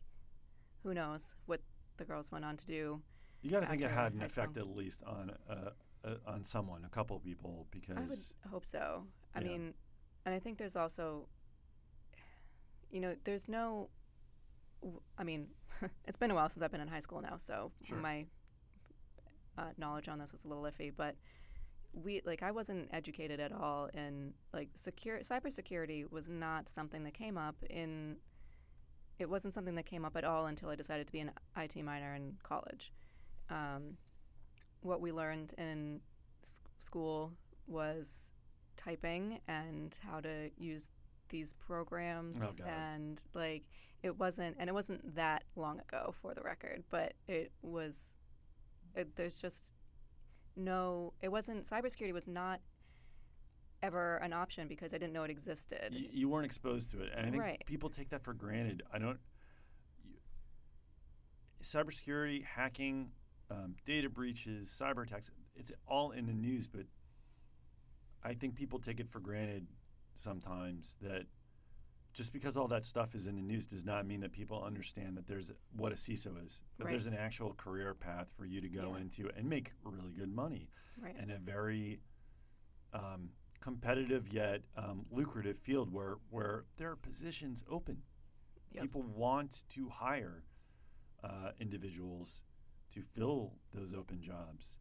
who 0.84 0.94
knows 0.94 1.36
what 1.46 1.62
the 1.98 2.06
girls 2.06 2.32
went 2.32 2.46
on 2.46 2.58
to 2.58 2.66
do? 2.66 3.02
You 3.42 3.52
got 3.52 3.62
to 3.62 3.68
think 3.68 3.82
it 3.82 3.92
had 3.92 4.14
an 4.14 4.22
effect 4.22 4.58
at 4.58 4.68
least 4.68 5.04
on 5.04 5.32
uh, 5.50 5.72
uh, 6.06 6.16
on 6.26 6.44
someone, 6.44 6.86
a 6.86 6.90
couple 6.90 7.20
people, 7.20 7.68
because 7.72 7.98
I 7.98 8.02
would 8.02 8.52
hope 8.52 8.66
so. 8.66 9.06
I 9.36 9.42
Yeah. 9.42 9.48
mean, 9.48 9.74
and 10.26 10.34
I 10.36 10.40
think 10.40 10.58
there's 10.58 10.76
also, 10.76 11.28
you 12.92 13.00
know, 13.00 13.16
there's 13.24 13.48
no. 13.48 13.90
I 15.18 15.24
mean, 15.24 15.48
it's 16.06 16.18
been 16.18 16.32
a 16.32 16.36
while 16.36 16.50
since 16.50 16.64
I've 16.64 16.72
been 16.72 16.82
in 16.82 16.88
high 16.88 17.00
school 17.02 17.22
now, 17.22 17.38
so 17.38 17.72
Sure. 17.84 17.98
my 17.98 18.26
uh, 19.58 19.72
knowledge 19.78 20.08
on 20.08 20.20
this 20.20 20.34
is 20.34 20.46
a 20.46 20.48
little 20.48 20.64
iffy. 20.64 20.92
But 20.96 21.16
we, 21.94 22.22
like, 22.24 22.44
I 22.44 22.52
wasn't 22.52 22.88
educated 22.94 23.40
at 23.40 23.52
all 23.52 23.88
in 23.88 24.34
like 24.54 24.70
secure 24.76 25.20
cybersecurity 25.20 26.10
was 26.10 26.30
not 26.30 26.70
something 26.70 27.04
that 27.04 27.14
came 27.14 27.38
up 27.38 27.56
in. 27.70 28.18
It 29.18 29.30
wasn't 29.30 29.54
something 29.54 29.76
that 29.76 29.86
came 29.86 30.06
up 30.06 30.16
at 30.16 30.24
all 30.24 30.46
until 30.46 30.70
I 30.70 30.76
decided 30.76 31.08
to 31.08 31.12
be 31.12 31.20
an 31.20 31.32
IT 31.58 31.76
minor 31.84 32.16
in 32.16 32.38
college. 32.42 32.94
Um, 33.50 33.98
what 34.82 35.02
we 35.02 35.12
learned 35.12 35.54
in 35.58 36.02
school 36.80 37.34
was 37.68 38.32
typing 38.76 39.40
and 39.48 39.98
how 40.10 40.20
to 40.22 40.50
use 40.58 40.90
these 41.30 41.54
programs 41.54 42.40
Oh, 42.42 42.64
and 42.66 43.22
like 43.34 43.64
it 44.02 44.18
wasn't 44.18 44.56
and 44.60 44.70
it 44.70 44.74
wasn't 44.74 45.16
that 45.16 45.44
long 45.56 45.80
ago 45.80 46.14
for 46.22 46.34
the 46.34 46.42
record 46.42 46.84
but 46.90 47.14
it 47.28 47.52
was 47.62 48.16
it, 48.96 49.16
there's 49.16 49.40
just 49.40 49.74
no 50.56 51.14
it 51.22 51.28
wasn't 51.32 51.64
cybersecurity 51.66 52.14
was 52.14 52.28
not 52.28 52.62
ever 53.84 54.16
an 54.18 54.34
option 54.34 54.68
because 54.68 54.94
i 54.94 54.98
didn't 54.98 55.14
know 55.14 55.24
it 55.24 55.30
existed 55.30 55.90
y- 55.94 56.08
you 56.12 56.28
weren't 56.30 56.46
exposed 56.46 56.90
to 56.92 57.02
it, 57.02 57.12
and 57.16 57.28
I 57.28 57.30
think 57.30 57.44
Right. 57.44 57.64
people 57.68 57.90
take 57.90 58.10
that 58.10 58.24
for 58.24 58.34
granted. 58.34 58.82
I 58.92 58.98
don't. 59.00 59.20
You, 60.04 60.16
cybersecurity, 61.64 62.44
hacking, 62.46 63.12
um, 63.52 63.76
data 63.86 64.10
breaches, 64.10 64.70
cyber 64.70 65.04
attacks. 65.04 65.30
It's 65.56 65.72
all 65.88 66.12
in 66.12 66.26
the 66.28 66.34
news, 66.34 66.68
but 66.68 66.86
I 68.24 68.34
think 68.34 68.56
people 68.56 68.80
take 68.80 69.00
it 69.00 69.10
for 69.10 69.20
granted 69.20 69.68
sometimes 70.16 70.98
that 71.02 71.26
just 72.14 72.34
because 72.34 72.58
all 72.58 72.68
that 72.68 72.86
stuff 72.86 73.14
is 73.16 73.28
in 73.28 73.36
the 73.36 73.42
news 73.42 73.66
does 73.66 73.86
not 73.86 74.06
mean 74.06 74.20
that 74.22 74.32
people 74.32 74.62
understand 74.64 75.16
that 75.16 75.28
there's 75.28 75.52
what 75.76 75.92
a 75.92 75.96
CISO 75.96 76.44
is. 76.46 76.64
That 76.78 76.86
Right. 76.86 76.92
there's 76.92 77.06
an 77.06 77.14
actual 77.14 77.54
career 77.54 77.94
path 77.94 78.32
for 78.36 78.46
you 78.46 78.60
to 78.62 78.68
go 78.70 78.94
Yeah. 78.96 79.02
into 79.02 79.30
and 79.30 79.48
make 79.50 79.74
really 79.84 80.12
good 80.14 80.34
money 80.34 80.70
right 80.98 81.16
in 81.16 81.30
a 81.32 81.38
very 81.38 82.02
um, 82.94 83.30
competitive 83.62 84.34
yet 84.34 84.64
um, 84.76 85.06
lucrative 85.12 85.58
field 85.60 85.92
where 85.94 86.18
where 86.30 86.66
there 86.78 86.92
are 86.92 86.96
positions 86.96 87.64
open. 87.70 88.02
Yep. 88.72 88.82
People 88.84 89.04
want 89.04 89.64
to 89.70 89.90
hire 89.90 90.44
uh, 91.24 91.52
individuals 91.60 92.44
to 92.94 93.02
fill 93.02 93.54
those 93.74 93.94
open 93.94 94.22
jobs. 94.22 94.80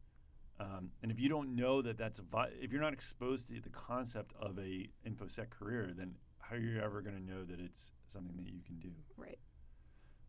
Um, 0.61 0.91
and 1.03 1.13
if 1.13 1.21
you 1.21 1.29
don't 1.29 1.55
know 1.55 1.83
that 1.83 1.97
that's 1.99 2.19
a 2.19 2.23
vi- 2.23 2.51
if 2.61 2.73
you're 2.73 2.81
not 2.83 2.93
exposed 2.93 3.49
to 3.49 3.61
the 3.61 3.69
concept 3.69 4.33
of 4.41 4.59
a 4.59 4.89
infosec 5.07 5.51
career, 5.51 5.93
then 5.97 6.17
how 6.41 6.57
are 6.57 6.59
you 6.59 6.81
ever 6.81 7.01
going 7.01 7.15
to 7.15 7.23
know 7.23 7.45
that 7.45 7.61
it's 7.61 7.93
something 8.07 8.37
that 8.37 8.53
you 8.53 8.63
can 8.67 8.79
do? 8.79 8.91
right 9.17 9.39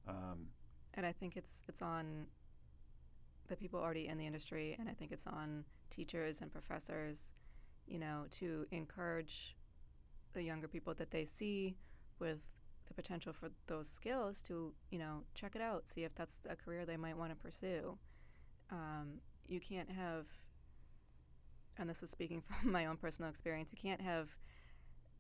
Um, 0.07 0.47
and 0.93 1.05
I 1.05 1.11
think 1.11 1.35
it's 1.35 1.63
it's 1.67 1.81
on 1.81 2.27
the 3.47 3.55
people 3.55 3.79
already 3.79 4.07
in 4.07 4.17
the 4.17 4.27
industry, 4.27 4.75
and 4.79 4.87
I 4.87 4.93
think 4.93 5.11
it's 5.11 5.25
on 5.25 5.65
teachers 5.89 6.41
and 6.41 6.51
professors, 6.51 7.33
you 7.87 7.97
know, 7.97 8.25
to 8.31 8.67
encourage 8.71 9.55
the 10.33 10.43
younger 10.43 10.67
people 10.67 10.93
that 10.93 11.09
they 11.09 11.25
see 11.25 11.75
with 12.19 12.39
the 12.89 12.93
potential 12.93 13.31
for 13.31 13.49
those 13.67 13.87
skills 13.87 14.41
to, 14.43 14.73
you 14.89 14.99
know, 14.99 15.23
check 15.33 15.55
it 15.55 15.61
out, 15.61 15.87
see 15.87 16.03
if 16.03 16.13
that's 16.15 16.39
a 16.49 16.55
career 16.55 16.85
they 16.85 16.97
might 16.97 17.17
want 17.17 17.31
to 17.31 17.35
pursue. 17.37 17.97
Um, 18.71 19.21
you 19.47 19.61
can't 19.61 19.89
have, 19.89 20.25
and 21.77 21.89
this 21.89 22.03
is 22.03 22.09
speaking 22.09 22.41
from 22.61 22.71
my 22.71 22.85
own 22.87 22.97
personal 22.97 23.29
experience, 23.29 23.71
you 23.71 23.77
can't 23.81 24.01
have 24.01 24.35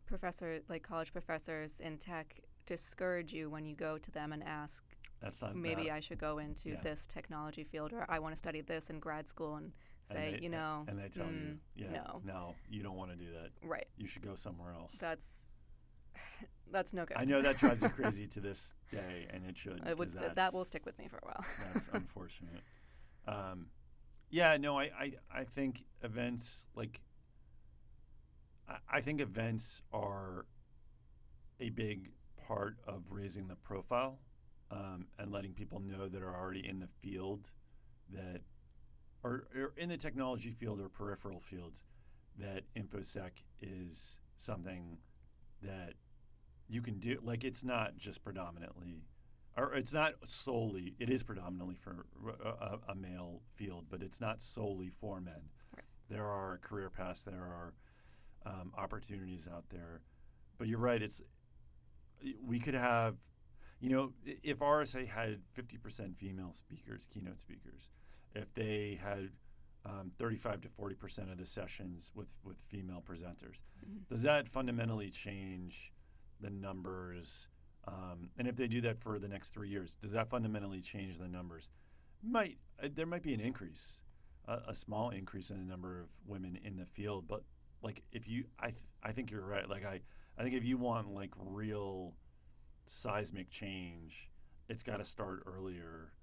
professor 0.05 0.59
like 0.67 0.81
college 0.83 1.13
professors 1.13 1.79
in 1.79 1.97
tech 1.97 2.41
discourage 2.65 3.31
you 3.31 3.49
when 3.49 3.65
you 3.65 3.75
go 3.75 3.97
to 3.97 4.11
them 4.11 4.33
and 4.33 4.43
ask 4.43 4.83
that's 5.21 5.41
not 5.41 5.55
maybe 5.55 5.85
that- 5.85 5.93
I 5.93 5.99
should 5.99 6.17
go 6.17 6.39
into 6.39 6.69
yeah. 6.69 6.81
this 6.81 7.05
technology 7.05 7.63
field 7.63 7.93
or 7.93 8.05
I 8.09 8.19
want 8.19 8.33
to 8.33 8.37
study 8.37 8.61
this 8.61 8.89
in 8.89 8.99
grad 8.99 9.27
school 9.27 9.55
and 9.55 9.71
and 10.09 10.17
say, 10.17 10.31
they- 10.31 10.43
you 10.43 10.49
know, 10.49 10.85
and 10.87 10.97
they 10.97 11.09
tell 11.09 11.27
you, 11.27 11.31
mm, 11.31 11.57
yeah, 11.75 11.91
no. 11.91 12.21
no, 12.25 12.55
you 12.67 12.81
don't 12.81 12.95
want 12.95 13.11
to 13.11 13.17
do 13.17 13.31
that. 13.33 13.51
right. 13.61 13.85
You 13.97 14.07
should 14.07 14.23
go 14.23 14.33
somewhere 14.33 14.73
else. 14.73 14.95
That's 14.99 15.25
that's 16.71 16.93
no 16.93 17.05
good. 17.05 17.17
I 17.17 17.25
know 17.25 17.41
that 17.41 17.57
drives 17.57 17.81
you 17.81 17.89
crazy 17.89 18.27
to 18.33 18.39
this 18.39 18.75
day, 18.91 19.27
and 19.31 19.45
it 19.45 19.57
should. 19.57 19.81
It 19.87 19.97
would, 19.97 20.11
that 20.35 20.53
will 20.53 20.65
stick 20.65 20.85
with 20.85 20.97
me 20.99 21.07
for 21.07 21.17
a 21.17 21.25
while. 21.25 21.45
That's 21.73 21.89
unfortunate. 21.93 22.61
Um, 23.27 23.67
yeah, 24.29 24.57
no, 24.57 24.77
I, 24.77 24.83
I, 24.83 25.13
I 25.33 25.43
think 25.43 25.83
events 26.03 26.67
like 26.75 27.01
I, 28.67 28.97
I 28.97 29.01
think 29.01 29.21
events 29.21 29.81
are 29.91 30.45
a 31.59 31.69
big 31.69 32.11
part 32.47 32.77
of 32.87 33.03
raising 33.11 33.47
the 33.47 33.55
profile 33.55 34.19
um, 34.71 35.07
and 35.17 35.31
letting 35.31 35.53
people 35.53 35.79
know 35.79 36.07
that 36.07 36.21
are 36.21 36.35
already 36.35 36.67
in 36.67 36.79
the 36.79 36.87
field 36.87 37.49
that 38.11 38.41
or, 39.23 39.47
or 39.55 39.73
in 39.77 39.89
the 39.89 39.97
technology 39.97 40.51
field 40.51 40.79
or 40.79 40.89
peripheral 40.89 41.39
fields 41.39 41.83
that 42.37 42.63
infosec 42.75 43.31
is 43.61 44.19
something 44.37 44.97
that 45.61 45.93
you 46.69 46.81
can 46.81 46.99
do 46.99 47.19
like 47.23 47.43
it's 47.43 47.63
not 47.63 47.97
just 47.97 48.23
predominantly 48.23 49.03
or 49.57 49.73
it's 49.73 49.91
not 49.91 50.13
solely 50.25 50.95
it 50.99 51.09
is 51.09 51.23
predominantly 51.23 51.75
for 51.75 52.05
a, 52.43 52.47
a, 52.47 52.79
a 52.89 52.95
male 52.95 53.41
field 53.55 53.85
but 53.89 54.01
it's 54.01 54.21
not 54.21 54.41
solely 54.41 54.89
for 54.89 55.19
men 55.19 55.49
Right. 55.75 55.83
there 56.09 56.25
are 56.25 56.59
career 56.61 56.89
paths, 56.89 57.23
there 57.23 57.35
are 57.35 57.73
um, 58.45 58.73
opportunities 58.77 59.47
out 59.51 59.65
there. 59.69 60.01
But 60.57 60.67
you're 60.67 60.79
right. 60.79 61.01
It's 61.01 61.21
we 62.45 62.59
could 62.59 62.73
have, 62.73 63.15
you 63.79 63.89
know, 63.89 64.11
if 64.43 64.59
RSA 64.59 65.07
had 65.07 65.39
50% 65.57 66.17
female 66.17 66.51
speakers, 66.51 67.07
keynote 67.11 67.39
speakers, 67.39 67.89
if 68.35 68.53
they 68.53 68.99
had 69.01 69.29
um, 69.85 70.11
35 70.19 70.61
to 70.61 70.67
40% 70.67 71.31
of 71.31 71.37
the 71.37 71.45
sessions 71.45 72.11
with, 72.13 72.27
with 72.43 72.57
female 72.57 73.01
presenters, 73.07 73.61
mm-hmm. 73.79 73.99
does 74.09 74.23
that 74.23 74.49
fundamentally 74.49 75.09
change 75.09 75.93
the 76.39 76.49
numbers? 76.49 77.47
Um, 77.87 78.29
and 78.37 78.47
if 78.47 78.55
they 78.55 78.67
do 78.67 78.81
that 78.81 78.99
for 78.99 79.19
the 79.19 79.27
next 79.27 79.53
three 79.53 79.69
years, 79.69 79.95
does 79.95 80.11
that 80.11 80.29
fundamentally 80.29 80.81
change 80.81 81.17
the 81.17 81.27
numbers? 81.27 81.69
Might 82.23 82.57
uh, 82.83 82.89
there 82.93 83.05
might 83.05 83.23
be 83.23 83.33
an 83.33 83.39
increase, 83.39 84.03
a, 84.45 84.73
small 84.73 85.09
increase 85.09 85.49
in 85.49 85.57
the 85.57 85.63
number 85.63 86.01
of 86.01 86.09
women 86.25 86.59
in 86.63 86.75
the 86.75 86.85
field, 86.85 87.27
but 87.27 87.43
like 87.81 88.03
if 88.11 88.27
you, 88.27 88.45
I 88.59 88.67
th- 88.67 88.83
I 89.01 89.11
think 89.11 89.31
you're 89.31 89.45
right. 89.45 89.69
Like 89.69 89.85
I 89.85 90.01
I 90.37 90.43
think 90.43 90.55
if 90.55 90.65
you 90.65 90.77
want 90.77 91.09
like 91.09 91.31
real 91.37 92.13
seismic 92.87 93.49
change, 93.49 94.29
it's 94.67 94.83
got 94.83 94.97
to 94.97 95.05
start 95.05 95.43
earlier 95.45 96.13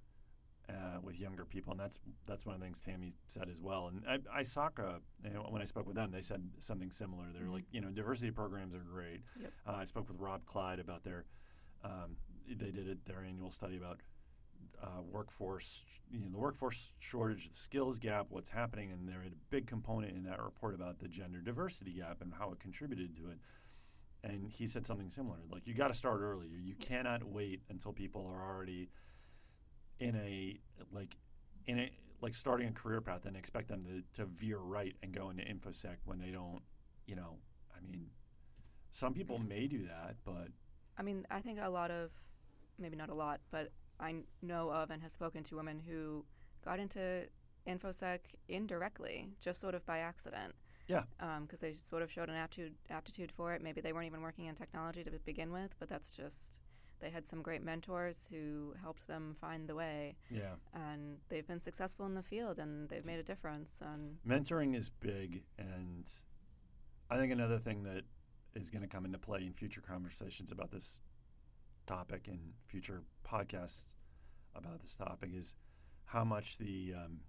uh, 0.68 0.98
with 1.02 1.20
younger 1.20 1.44
people, 1.44 1.72
and 1.72 1.80
that's 1.80 1.98
that's 2.26 2.44
one 2.44 2.54
of 2.54 2.60
the 2.60 2.66
things 2.66 2.80
Tammy 2.80 3.12
said 3.26 3.48
as 3.48 3.62
well. 3.62 3.88
And 3.88 4.02
I, 4.08 4.40
ISACA, 4.40 5.00
you 5.24 5.30
know, 5.30 5.46
when 5.48 5.62
I 5.62 5.64
spoke 5.64 5.86
with 5.86 5.96
them, 5.96 6.10
they 6.10 6.20
said 6.20 6.42
something 6.58 6.90
similar. 6.90 7.24
They're 7.32 7.44
mm-hmm. 7.44 7.52
like, 7.52 7.64
you 7.70 7.80
know, 7.80 7.88
diversity 7.88 8.30
programs 8.30 8.74
are 8.74 8.80
great. 8.80 9.22
Yep. 9.40 9.52
Uh, 9.66 9.76
I 9.76 9.84
spoke 9.84 10.08
with 10.08 10.18
Rob 10.18 10.44
Clyde 10.46 10.80
about 10.80 11.04
their, 11.04 11.24
um, 11.84 12.16
they 12.48 12.70
did 12.70 12.88
it, 12.88 13.04
their 13.04 13.22
annual 13.22 13.50
study 13.50 13.76
about 13.76 14.00
uh, 14.82 15.02
workforce, 15.08 15.84
you 16.10 16.18
know, 16.18 16.28
the 16.30 16.38
workforce 16.38 16.92
shortage, 16.98 17.48
the 17.48 17.54
skills 17.54 17.98
gap, 17.98 18.26
what's 18.30 18.50
happening, 18.50 18.90
and 18.90 19.08
there 19.08 19.22
had 19.22 19.32
a 19.32 19.50
big 19.50 19.66
component 19.66 20.16
in 20.16 20.24
that 20.24 20.42
report 20.42 20.74
about 20.74 20.98
the 20.98 21.08
gender 21.08 21.38
diversity 21.40 21.92
gap 21.92 22.20
and 22.20 22.32
how 22.38 22.50
it 22.50 22.58
contributed 22.60 23.16
to 23.16 23.30
it 23.30 23.38
and 24.24 24.50
he 24.50 24.66
said 24.66 24.86
something 24.86 25.10
similar. 25.10 25.36
Like 25.50 25.66
you 25.66 25.74
got 25.74 25.88
to 25.88 25.94
start 25.94 26.20
earlier. 26.20 26.56
You 26.60 26.74
cannot 26.74 27.24
wait 27.24 27.60
until 27.70 27.92
people 27.92 28.26
are 28.28 28.42
already 28.42 28.88
in 30.00 30.16
a 30.16 30.58
like 30.92 31.16
in 31.66 31.78
a 31.78 31.90
like 32.20 32.34
starting 32.34 32.68
a 32.68 32.72
career 32.72 33.00
path 33.00 33.26
and 33.26 33.36
expect 33.36 33.68
them 33.68 33.84
to, 33.84 34.22
to 34.22 34.26
veer 34.26 34.58
right 34.58 34.96
and 35.02 35.12
go 35.12 35.30
into 35.30 35.42
infosec 35.42 35.96
when 36.04 36.18
they 36.18 36.30
don't. 36.30 36.62
You 37.06 37.16
know, 37.16 37.36
I 37.76 37.80
mean, 37.88 38.06
some 38.90 39.14
people 39.14 39.36
yeah. 39.36 39.48
may 39.48 39.66
do 39.66 39.86
that, 39.86 40.16
but 40.24 40.48
I 40.98 41.02
mean, 41.02 41.26
I 41.30 41.40
think 41.40 41.58
a 41.62 41.68
lot 41.68 41.90
of 41.90 42.10
maybe 42.78 42.96
not 42.96 43.10
a 43.10 43.14
lot, 43.14 43.40
but 43.50 43.70
I 44.00 44.16
know 44.42 44.70
of 44.70 44.90
and 44.90 45.02
have 45.02 45.10
spoken 45.10 45.42
to 45.44 45.56
women 45.56 45.80
who 45.86 46.24
got 46.64 46.78
into 46.78 47.26
infosec 47.66 48.20
indirectly, 48.48 49.28
just 49.40 49.60
sort 49.60 49.74
of 49.74 49.84
by 49.86 49.98
accident. 49.98 50.54
Yeah. 50.88 51.02
Because 51.18 51.62
um, 51.62 51.68
they 51.68 51.72
sort 51.74 52.02
of 52.02 52.12
showed 52.12 52.28
an 52.28 52.36
aptitude 52.36 52.74
aptitude 52.90 53.32
for 53.32 53.52
it. 53.54 53.62
Maybe 53.62 53.80
they 53.80 53.92
weren't 53.92 54.06
even 54.06 54.22
working 54.22 54.46
in 54.46 54.54
technology 54.54 55.02
to 55.02 55.10
begin 55.24 55.52
with, 55.52 55.74
but 55.78 55.88
that's 55.88 56.16
just 56.16 56.60
they 57.00 57.10
had 57.10 57.26
some 57.26 57.42
great 57.42 57.62
mentors 57.62 58.28
who 58.30 58.74
helped 58.80 59.06
them 59.06 59.36
find 59.40 59.68
the 59.68 59.74
way. 59.74 60.16
Yeah. 60.30 60.54
And 60.74 61.18
they've 61.28 61.46
been 61.46 61.60
successful 61.60 62.06
in 62.06 62.14
the 62.14 62.22
field 62.22 62.58
and 62.58 62.88
they've 62.88 63.04
made 63.04 63.18
a 63.18 63.22
difference. 63.22 63.80
And 63.80 64.16
mentoring 64.26 64.76
is 64.76 64.88
big, 64.88 65.42
and 65.58 66.10
I 67.10 67.16
think 67.18 67.32
another 67.32 67.58
thing 67.58 67.82
that 67.84 68.04
is 68.54 68.70
going 68.70 68.82
to 68.82 68.88
come 68.88 69.04
into 69.04 69.18
play 69.18 69.40
in 69.46 69.52
future 69.52 69.82
conversations 69.82 70.50
about 70.50 70.70
this 70.70 71.00
topic 71.86 72.26
and 72.28 72.40
future 72.66 73.02
podcasts 73.24 73.92
about 74.54 74.80
this 74.80 74.96
topic 74.96 75.30
is 75.34 75.54
how 76.06 76.24
much 76.24 76.58
the 76.58 76.94
um, 76.96 77.20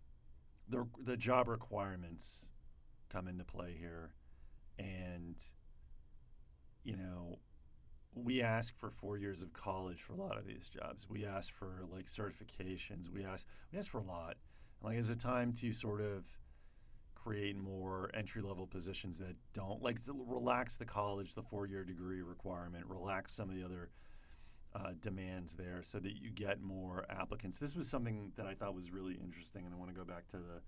the 0.70 0.88
the 1.04 1.18
job 1.18 1.48
requirements 1.48 2.48
come 3.10 3.28
into 3.28 3.44
play 3.44 3.76
here. 3.78 4.12
And, 4.80 5.42
you 6.84 6.96
know, 6.96 7.40
we 8.24 8.42
ask 8.42 8.78
for 8.78 8.90
four 8.90 9.18
years 9.18 9.42
of 9.42 9.54
college 9.54 10.02
for 10.02 10.14
a 10.14 10.18
lot 10.18 10.38
of 10.38 10.46
these 10.46 10.70
jobs. 10.70 11.08
We 11.10 11.26
ask 11.26 11.54
for 11.54 11.86
like 11.92 12.06
certifications. 12.06 13.10
We 13.12 13.24
ask 13.24 13.48
we 13.72 13.80
ask 13.80 13.90
for 13.90 14.00
a 14.00 14.04
lot. 14.04 14.36
Like, 14.82 14.98
is 14.98 15.10
it 15.10 15.20
time 15.20 15.54
to 15.54 15.72
sort 15.72 16.02
of 16.02 16.24
create 17.16 17.58
more 17.58 18.10
entry 18.14 18.42
level 18.42 18.68
positions 18.68 19.18
that 19.20 19.36
don't 19.54 19.82
like 19.82 20.00
relax 20.08 20.78
the 20.78 20.86
college, 20.86 21.34
the 21.34 21.42
four 21.42 21.66
year 21.66 21.84
degree 21.84 22.22
requirement, 22.22 22.86
relax 22.88 23.34
some 23.34 23.50
of 23.50 23.56
the 23.56 23.64
other 23.64 23.90
uh, 24.76 24.92
demands 25.02 25.54
there, 25.54 25.80
so 25.82 26.00
that 26.00 26.16
you 26.16 26.30
get 26.30 26.62
more 26.62 27.06
applicants. 27.10 27.58
This 27.58 27.76
was 27.76 27.90
something 27.90 28.32
that 28.36 28.46
I 28.46 28.54
thought 28.54 28.76
was 28.76 28.92
really 28.92 29.16
interesting, 29.16 29.66
and 29.66 29.74
I 29.74 29.78
want 29.78 29.90
to 29.90 29.96
go 29.96 30.06
back 30.06 30.28
to 30.28 30.38
the 30.38 30.62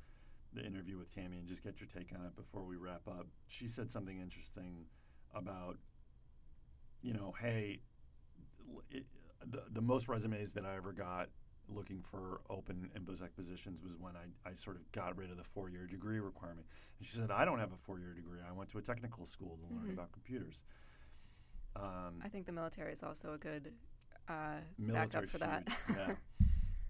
the 0.54 0.66
interview 0.66 0.98
with 0.98 1.14
Tammy 1.14 1.38
and 1.38 1.48
just 1.48 1.64
get 1.64 1.80
your 1.80 1.88
take 1.88 2.10
on 2.18 2.26
it 2.26 2.36
before 2.36 2.64
we 2.64 2.76
wrap 2.76 3.08
up. 3.08 3.28
She 3.48 3.68
said 3.68 3.92
something 3.92 4.20
interesting 4.20 4.86
about, 5.36 5.78
you 7.02 7.14
know, 7.14 7.34
hey, 7.40 7.82
it, 8.90 9.06
the, 9.46 9.64
the 9.72 9.82
most 9.82 10.08
resumes 10.08 10.54
that 10.54 10.66
I 10.66 10.76
ever 10.76 10.92
got 10.92 11.30
looking 11.72 12.02
for 12.02 12.42
open 12.50 12.90
InfoSec 12.98 13.30
positions 13.36 13.82
was 13.84 13.98
when 13.98 14.14
I, 14.16 14.50
I 14.50 14.54
sort 14.54 14.76
of 14.76 14.92
got 14.92 15.16
rid 15.18 15.30
of 15.30 15.38
the 15.38 15.44
four 15.44 15.70
year 15.70 15.86
degree 15.86 16.20
requirement. 16.20 16.66
And 16.98 17.08
she 17.08 17.16
said, 17.16 17.32
I 17.32 17.46
don't 17.46 17.60
have 17.60 17.72
a 17.72 17.78
four 17.78 18.00
year 18.00 18.14
degree. 18.14 18.40
I 18.48 18.52
went 18.52 18.70
to 18.72 18.78
a 18.78 18.82
technical 18.82 19.26
school 19.26 19.58
to 19.58 19.74
learn 19.74 19.84
mm-hmm. 19.84 19.94
about 19.94 20.12
computers. 20.12 20.66
Um, 21.76 22.22
I 22.24 22.30
think 22.30 22.46
the 22.46 22.52
military 22.52 22.92
is 22.92 23.04
also 23.04 23.34
a 23.34 23.38
good 23.38 23.74
uh, 24.28 24.62
backup 24.80 25.30
for 25.30 25.38
that. 25.40 25.68
yeah. 25.90 26.14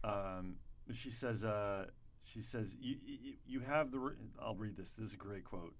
Um, 0.02 0.56
she 0.94 1.10
says, 1.10 1.44
uh, 1.44 1.88
she 2.24 2.42
says, 2.42 2.78
"You 2.80 2.96
you, 3.06 3.34
you 3.46 3.60
have 3.60 3.92
the." 3.92 4.00
Re- 4.00 4.16
I'll 4.42 4.56
read 4.56 4.78
this. 4.78 4.94
This 4.94 5.08
is 5.08 5.14
a 5.14 5.18
great 5.18 5.44
quote. 5.44 5.76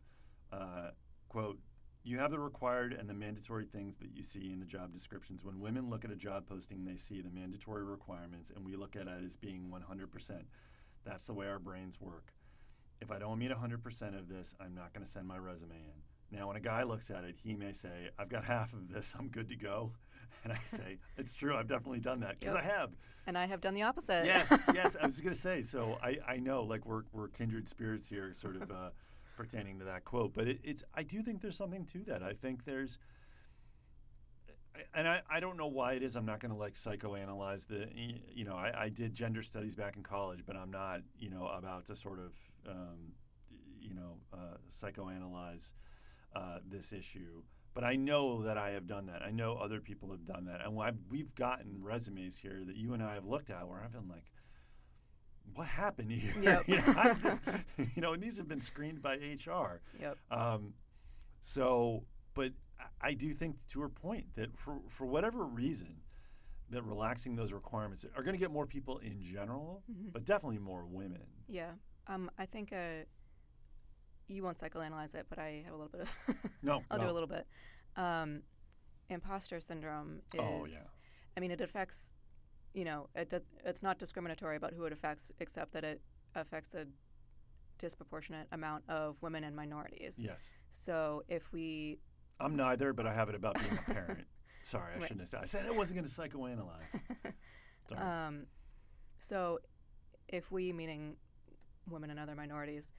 Uh, 0.52 0.90
quote. 1.30 1.58
You 2.04 2.18
have 2.20 2.32
the 2.32 2.40
required 2.40 2.94
and 2.94 3.10
the 3.10 3.14
mandatory 3.14 3.66
things 3.66 3.98
that 3.98 4.12
you 4.16 4.24
see 4.24 4.52
in 4.52 4.60
the 4.60 4.66
job 4.66 4.94
descriptions. 4.94 5.44
When 5.44 5.60
women 5.60 5.90
look 5.90 6.06
at 6.06 6.12
a 6.12 6.16
job 6.16 6.48
posting, 6.48 6.86
they 6.86 6.96
see 6.96 7.22
the 7.22 7.30
mandatory 7.30 7.84
requirements, 7.84 8.52
and 8.56 8.66
we 8.66 8.76
look 8.76 8.96
at 8.96 9.04
it 9.04 9.24
as 9.26 9.36
being 9.36 9.72
100%. 9.72 10.32
That's 11.04 11.26
the 11.26 11.34
way 11.34 11.48
our 11.48 11.60
brains 11.60 12.00
work. 12.00 12.34
If 13.02 13.12
I 13.12 13.20
don't 13.20 13.38
meet 13.40 13.52
100% 13.52 14.18
of 14.18 14.28
this, 14.28 14.56
I'm 14.60 14.74
not 14.74 14.94
going 14.94 15.06
to 15.06 15.12
send 15.12 15.28
my 15.28 15.38
resume 15.38 15.76
in. 15.76 16.38
Now, 16.38 16.48
when 16.48 16.58
a 16.58 16.62
guy 16.62 16.84
looks 16.84 17.10
at 17.10 17.24
it, 17.24 17.36
he 17.42 17.56
may 17.56 17.74
say, 17.74 18.10
I've 18.18 18.30
got 18.30 18.44
half 18.56 18.74
of 18.74 18.92
this, 18.92 19.16
I'm 19.18 19.28
good 19.28 19.50
to 19.50 19.56
go. 19.56 19.92
And 20.46 20.54
I 20.54 20.60
say, 20.64 21.00
it's 21.18 21.34
true. 21.34 21.58
I've 21.58 21.68
definitely 21.68 22.00
done 22.00 22.22
that 22.22 22.40
because 22.40 22.54
yep. 22.54 22.64
I 22.64 22.66
have. 22.66 22.92
And 23.28 23.38
I 23.38 23.46
have 23.46 23.60
done 23.60 23.74
the 23.74 23.82
opposite. 23.82 24.26
yes, 24.26 24.50
yes. 24.74 24.96
I 24.96 25.06
was 25.06 25.20
going 25.20 25.34
to 25.34 25.40
say. 25.40 25.62
So 25.62 25.98
I, 26.02 26.18
I 26.26 26.38
know, 26.38 26.64
like 26.64 26.86
we're 26.86 27.02
we're 27.12 27.28
kindred 27.28 27.68
spirits 27.68 28.08
here, 28.08 28.32
sort 28.34 28.56
of 28.56 28.72
uh, 28.72 28.92
pertaining 29.40 29.80
to 29.80 29.86
that 29.86 30.04
quote. 30.04 30.34
But 30.34 30.48
it, 30.48 30.60
it's 30.64 30.84
I 30.94 31.04
do 31.04 31.24
think 31.24 31.42
there's 31.42 31.58
something 31.64 31.86
to 31.86 32.00
that. 32.10 32.22
I 32.22 32.34
think 32.34 32.66
there's. 32.66 33.00
And 34.94 35.08
I, 35.08 35.22
I 35.30 35.40
don't 35.40 35.58
know 35.58 35.68
why 35.68 35.94
it 35.94 36.04
is. 36.04 36.16
I'm 36.16 36.26
not 36.26 36.40
going 36.40 36.54
to 36.54 36.58
like 36.58 36.74
psychoanalyze 36.74 37.68
the, 37.68 37.90
you 38.40 38.46
know, 38.46 38.56
I, 38.56 38.86
I 38.86 38.90
did 38.90 39.14
gender 39.14 39.42
studies 39.42 39.76
back 39.76 39.98
in 39.98 40.04
college, 40.04 40.42
but 40.48 40.56
I'm 40.56 40.72
not, 40.72 41.02
you 41.18 41.30
know, 41.30 41.48
about 41.48 41.86
to 41.88 41.96
sort 41.98 42.20
of, 42.20 42.34
um, 42.66 43.14
you 43.82 43.94
know, 43.94 44.18
uh, 44.32 44.58
psychoanalyze 44.70 45.74
uh, 46.34 46.60
this 46.66 46.94
issue. 46.94 47.42
But 47.74 47.84
I 47.84 47.96
know 47.96 48.44
that 48.44 48.58
I 48.58 48.70
have 48.70 48.88
done 48.88 49.08
that. 49.08 49.22
I 49.22 49.32
know 49.32 49.56
other 49.56 49.82
people 49.82 50.12
have 50.12 50.26
done 50.26 50.46
that. 50.46 50.66
And 50.66 50.80
I've, 50.80 50.98
we've 51.10 51.36
gotten 51.36 51.84
resumes 51.84 52.38
here 52.38 52.62
that 52.66 52.78
you 52.78 52.94
and 52.94 53.04
I 53.04 53.16
have 53.16 53.26
looked 53.26 53.50
at 53.50 53.68
where 53.68 53.82
I've 53.84 53.92
been 53.92 54.08
like, 54.08 54.32
what 55.56 55.68
happened 55.68 56.12
here? 56.12 56.34
Yep. 56.42 56.68
you, 56.68 56.76
know, 56.76 57.16
just, 57.24 57.42
you 57.96 58.02
know, 58.02 58.14
and 58.14 58.22
these 58.22 58.38
have 58.38 58.48
been 58.48 58.62
screened 58.62 59.02
by 59.02 59.16
HR. 59.16 59.82
Yep. 60.00 60.18
Um, 60.32 60.74
so, 61.42 62.04
but 62.34 62.52
I 63.02 63.14
do 63.14 63.34
think, 63.34 63.66
to 63.68 63.82
her 63.82 63.90
point, 63.90 64.36
that 64.36 64.58
for, 64.58 64.80
for 64.88 65.06
whatever 65.06 65.44
reason, 65.44 66.02
that 66.72 66.84
relaxing 66.84 67.36
those 67.36 67.52
requirements 67.52 68.06
are 68.16 68.24
going 68.24 68.36
to 68.36 68.40
get 68.40 68.52
more 68.52 68.66
people 68.66 69.00
in 69.00 69.22
general, 69.22 69.84
mm-hmm. 69.92 70.10
but 70.12 70.26
definitely 70.26 70.60
more 70.60 70.86
women. 70.86 71.24
Yeah. 71.48 71.72
Um, 72.08 72.30
I 72.38 72.46
think 72.46 72.74
uh, 72.74 73.06
you 74.28 74.44
won't 74.44 74.58
psychoanalyze 74.58 75.16
it, 75.16 75.26
but 75.30 75.40
I 75.40 75.64
have 75.66 75.74
a 75.74 75.78
little 75.78 75.92
bit 75.92 76.02
of. 76.02 76.36
no, 76.64 76.84
I'll 76.90 76.98
no. 76.98 77.06
do 77.06 77.10
a 77.10 77.14
little 77.14 77.28
bit. 77.28 77.48
Um, 77.96 78.42
imposter 79.10 79.60
syndrome 79.60 80.22
is. 80.34 80.40
Oh 80.40 80.66
yeah. 80.70 80.78
I 81.36 81.40
mean, 81.40 81.52
it 81.52 81.62
affects. 81.62 82.14
You 82.74 82.86
know, 82.86 83.10
it 83.16 83.30
does. 83.30 83.50
It's 83.66 83.82
not 83.82 83.98
discriminatory 83.98 84.56
about 84.56 84.74
who 84.74 84.86
it 84.86 84.94
affects, 84.94 85.32
except 85.40 85.74
that 85.74 85.84
it 85.84 86.02
affects 86.36 86.76
a 86.76 86.86
disproportionate 87.80 88.48
amount 88.52 88.84
of 88.88 89.16
women 89.22 89.44
and 89.44 89.56
minorities. 89.56 90.18
Yes. 90.20 90.50
So 90.72 91.24
if 91.28 91.52
we. 91.52 92.00
I'm 92.40 92.56
neither, 92.56 92.94
but 92.94 93.06
I 93.06 93.14
have 93.14 93.30
it 93.30 93.36
about 93.36 93.60
being 93.60 93.80
a 93.88 93.92
parent. 93.92 94.26
Sorry, 94.64 94.94
I 94.94 95.00
right. 95.00 95.04
shouldn't 95.04 95.22
have 95.22 95.30
said. 95.30 95.40
I 95.42 95.46
said 95.46 95.66
I 95.66 95.72
wasn't 95.72 96.00
going 96.00 96.08
to 96.08 96.38
psychoanalyze. 96.38 97.98
um, 98.28 98.46
so, 99.20 99.60
if 100.28 100.52
we, 100.52 100.72
meaning 100.72 101.16
women 101.90 102.10
and 102.10 102.20
other 102.20 102.36
minorities, 102.36 102.92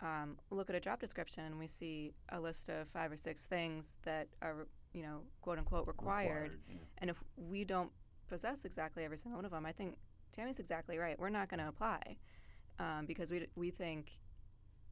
um, 0.00 0.38
look 0.50 0.70
at 0.70 0.76
a 0.76 0.80
job 0.80 1.00
description 1.00 1.44
and 1.44 1.58
we 1.58 1.66
see 1.66 2.14
a 2.30 2.40
list 2.40 2.68
of 2.68 2.88
five 2.88 3.10
or 3.10 3.16
six 3.16 3.46
things 3.46 3.96
that 4.04 4.28
are, 4.42 4.68
you 4.92 5.02
know, 5.02 5.22
quote 5.42 5.58
unquote 5.58 5.86
required. 5.86 6.28
required 6.28 6.60
yeah. 6.68 6.76
And 6.98 7.10
if 7.10 7.22
we 7.36 7.64
don't 7.64 7.90
possess 8.28 8.64
exactly 8.64 9.04
every 9.04 9.16
single 9.16 9.38
one 9.38 9.44
of 9.44 9.50
them, 9.50 9.66
I 9.66 9.72
think 9.72 9.96
Tammy's 10.32 10.58
exactly 10.58 10.98
right. 10.98 11.18
We're 11.18 11.30
not 11.30 11.48
going 11.48 11.60
to 11.60 11.68
apply 11.68 12.16
um, 12.78 13.06
because 13.06 13.30
we, 13.30 13.46
we 13.56 13.70
think 13.70 14.12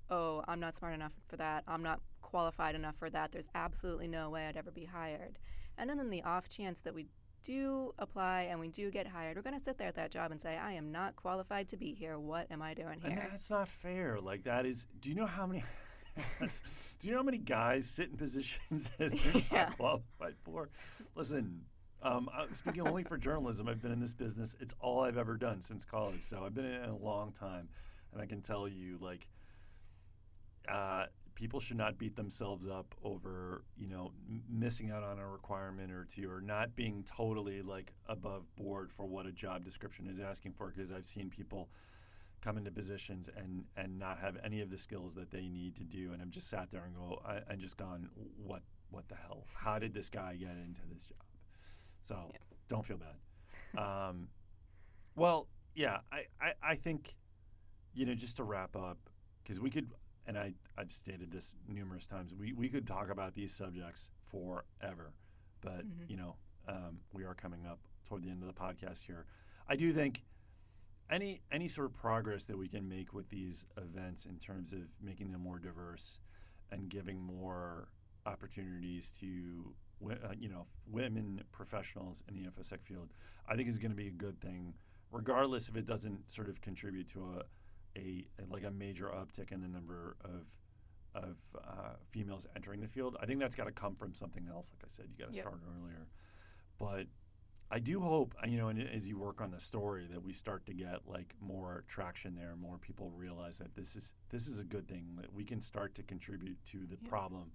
oh, 0.09 0.45
I'm 0.47 0.61
not 0.61 0.77
smart 0.77 0.95
enough 0.95 1.15
for 1.27 1.37
that. 1.37 1.65
I'm 1.67 1.83
not 1.83 2.01
qualified 2.23 2.75
enough 2.77 2.95
for 2.97 3.11
that. 3.11 3.33
There's 3.33 3.49
absolutely 3.57 4.07
no 4.07 4.31
way 4.31 4.47
I'd 4.47 4.57
ever 4.57 4.71
be 4.71 4.85
hired. 4.85 5.39
And 5.79 5.91
then 5.91 5.99
in 5.99 6.11
the 6.11 6.23
off 6.23 6.49
chance 6.49 6.81
that 6.83 6.95
we 6.95 7.07
do 7.43 7.93
apply 7.99 8.43
and 8.43 8.61
we 8.61 8.69
do 8.69 8.91
get 8.91 9.09
hired, 9.09 9.37
we're 9.37 9.43
going 9.43 9.59
to 9.59 9.63
sit 9.65 9.79
there 9.79 9.89
at 9.89 9.97
that 9.97 10.13
job 10.13 10.31
and 10.31 10.41
say, 10.41 10.57
I 10.57 10.73
am 10.75 10.93
not 10.93 11.17
qualified 11.17 11.67
to 11.69 11.77
be 11.77 11.93
here. 11.93 12.19
What 12.21 12.47
am 12.53 12.63
I 12.63 12.73
doing 12.75 13.01
here? 13.01 13.19
And 13.21 13.33
that's 13.33 13.51
not 13.51 13.69
fair. 13.69 14.21
Like 14.21 14.45
that 14.45 14.65
is. 14.65 14.87
Do 15.01 15.09
you 15.11 15.17
know 15.17 15.27
how 15.27 15.47
many? 15.47 15.65
do 16.41 16.49
you 17.09 17.11
know 17.11 17.19
how 17.19 17.25
many 17.25 17.39
guys 17.39 17.87
sit 17.87 18.09
in 18.11 18.17
positions 18.17 18.91
that 18.99 19.11
they're 19.13 19.43
Yeah. 19.53 19.65
not 19.65 19.77
qualified 19.77 20.37
for? 20.45 20.71
Listen, 21.15 21.63
um, 22.07 22.29
uh, 22.37 22.47
speaking 22.53 22.87
only 22.87 23.05
for 23.05 23.17
journalism, 23.17 23.69
I've 23.69 23.83
been 23.83 23.93
in 23.93 24.01
this 24.01 24.15
business. 24.15 24.55
It's 24.61 24.75
all 24.81 25.01
I've 25.01 25.19
ever 25.19 25.37
done 25.37 25.61
since 25.61 25.85
college, 25.85 26.23
so 26.23 26.43
I've 26.45 26.55
been 26.55 26.65
in 26.65 26.73
it 26.73 26.89
a 26.89 26.95
long 26.95 27.33
time, 27.33 27.69
and 28.13 28.23
I 28.23 28.27
can 28.27 28.41
tell 28.41 28.69
you, 28.69 28.99
like, 29.01 29.29
uh, 30.69 31.07
people 31.37 31.61
should 31.61 31.77
not 31.77 31.99
beat 31.99 32.17
themselves 32.17 32.67
up 32.67 32.95
over 33.05 33.63
you 33.77 33.87
know 33.87 34.11
missing 34.49 34.91
out 34.91 35.05
on 35.05 35.19
a 35.19 35.29
requirement 35.29 35.93
or 35.93 36.05
two 36.05 36.29
or 36.29 36.41
not 36.41 36.75
being 36.75 37.05
totally 37.05 37.63
like 37.63 37.93
above 38.09 38.49
board 38.57 38.91
for 38.91 39.07
what 39.07 39.27
a 39.27 39.33
job 39.33 39.63
description 39.63 40.09
is 40.09 40.19
asking 40.19 40.53
for 40.53 40.69
because 40.69 40.91
i've 40.91 41.05
seen 41.05 41.29
people 41.29 41.69
come 42.41 42.57
into 42.57 42.71
positions 42.71 43.29
and 43.37 43.65
and 43.77 43.99
not 43.99 44.19
have 44.19 44.37
any 44.43 44.61
of 44.61 44.71
the 44.71 44.79
skills 44.79 45.15
that 45.15 45.31
they 45.31 45.47
need 45.49 45.77
to 45.77 45.85
do 45.85 46.11
and 46.13 46.23
i've 46.23 46.31
just 46.31 46.49
sat 46.49 46.71
there 46.71 46.85
and 46.85 46.95
go 46.97 47.21
I, 47.25 47.41
and 47.49 47.61
just 47.61 47.77
gone 47.77 48.09
what 48.43 48.63
what 48.91 49.07
the 49.09 49.15
hell 49.15 49.45
how 49.55 49.79
did 49.79 49.93
this 49.93 50.09
guy 50.09 50.37
get 50.37 50.51
into 50.51 50.81
this 50.93 51.05
job 51.05 51.26
so 52.07 52.31
Yeah. 52.33 52.39
don't 52.69 52.85
feel 52.85 52.99
bad 52.99 53.81
um, 53.83 54.29
well 55.17 55.49
yeah 55.75 55.99
I, 56.13 56.25
I 56.41 56.53
i 56.63 56.75
think 56.77 57.17
you 57.95 58.07
know 58.07 58.15
just 58.15 58.37
to 58.37 58.45
wrap 58.45 58.77
up 58.77 58.99
because 59.43 59.61
we 59.61 59.71
could 59.71 59.91
and 60.29 60.37
I, 60.37 60.55
I've 60.77 60.91
stated 60.91 61.31
this 61.31 61.55
numerous 61.69 62.09
times. 62.09 62.35
We, 62.35 62.53
we 62.53 62.69
could 62.69 62.85
talk 62.85 63.11
about 63.11 63.35
these 63.37 63.55
subjects 63.55 64.11
forever, 64.25 65.13
but 65.61 65.87
Mhm. 65.87 66.09
you 66.11 66.17
know, 66.17 66.35
um, 66.67 66.99
we 67.13 67.23
are 67.23 67.33
coming 67.35 67.65
up 67.65 67.79
toward 68.09 68.25
the 68.25 68.31
end 68.31 68.43
of 68.43 68.49
the 68.49 68.53
podcast 68.61 69.03
here. 69.03 69.27
I 69.69 69.77
do 69.77 69.93
think 69.93 70.25
any 71.11 71.43
any 71.53 71.69
sort 71.69 71.87
of 71.87 71.93
progress 71.95 72.47
that 72.47 72.59
we 72.59 72.67
can 72.67 72.89
make 72.89 73.15
with 73.15 73.29
these 73.29 73.67
events 73.77 74.27
in 74.27 74.37
terms 74.39 74.73
of 74.73 74.81
making 75.01 75.31
them 75.31 75.43
more 75.43 75.61
diverse 75.61 76.19
and 76.73 76.89
giving 76.89 77.21
more 77.23 77.87
opportunities 78.27 79.13
to 79.21 79.73
uh, 80.05 80.33
you 80.39 80.49
know 80.49 80.67
women 80.87 81.43
professionals 81.53 82.23
in 82.29 82.35
the 82.37 82.49
infosec 82.49 82.83
field, 82.85 83.11
I 83.49 83.57
think 83.57 83.69
is 83.69 83.79
going 83.79 83.93
to 83.93 83.97
be 83.97 84.09
a 84.09 84.13
good 84.13 84.41
thing, 84.41 84.75
regardless 85.11 85.69
if 85.69 85.77
it 85.77 85.87
doesn't 85.87 86.31
sort 86.31 86.49
of 86.49 86.61
contribute 86.61 87.09
to 87.09 87.21
a 87.39 87.99
a, 87.99 88.27
a 88.41 88.53
like 88.53 88.65
a 88.65 88.71
major 88.71 89.07
uptick 89.07 89.53
in 89.53 89.61
the 89.63 89.69
number 89.69 90.17
of 90.25 90.47
of 91.15 91.39
uh, 91.65 91.95
females 92.11 92.47
entering 92.55 92.81
the 92.81 92.89
field. 92.89 93.17
I 93.21 93.25
think 93.27 93.41
that's 93.41 93.57
got 93.57 93.65
to 93.65 93.73
come 93.73 93.95
from 93.95 94.13
something 94.13 94.47
else. 94.51 94.71
Like 94.71 94.83
I 94.85 94.89
said, 94.89 95.07
you 95.11 95.17
got 95.25 95.33
to 95.33 95.37
Yep. 95.37 95.45
start 95.47 95.61
earlier. 95.81 96.09
But 96.79 97.07
I 97.71 97.79
do 97.79 98.01
hope, 98.01 98.35
uh, 98.43 98.47
you 98.47 98.59
know, 98.59 98.69
and 98.69 98.81
as 98.81 99.09
you 99.09 99.19
work 99.19 99.41
on 99.41 99.51
the 99.51 99.59
story, 99.59 100.07
that 100.13 100.23
we 100.23 100.35
start 100.35 100.67
to 100.67 100.75
get 100.75 101.07
like 101.07 101.35
more 101.41 101.85
traction 101.89 102.35
there. 102.37 102.55
More 102.55 102.77
people 102.77 103.11
realize 103.17 103.57
that 103.59 103.75
this 103.75 103.97
is 103.97 104.13
this 104.29 104.47
is 104.47 104.61
a 104.61 104.65
good 104.65 104.87
thing. 104.89 105.17
That 105.19 105.33
we 105.33 105.43
can 105.43 105.61
start 105.61 105.95
to 105.95 106.03
contribute 106.03 106.63
to 106.67 106.81
the 106.81 106.99
Yep. 107.01 107.09
problem 107.09 107.53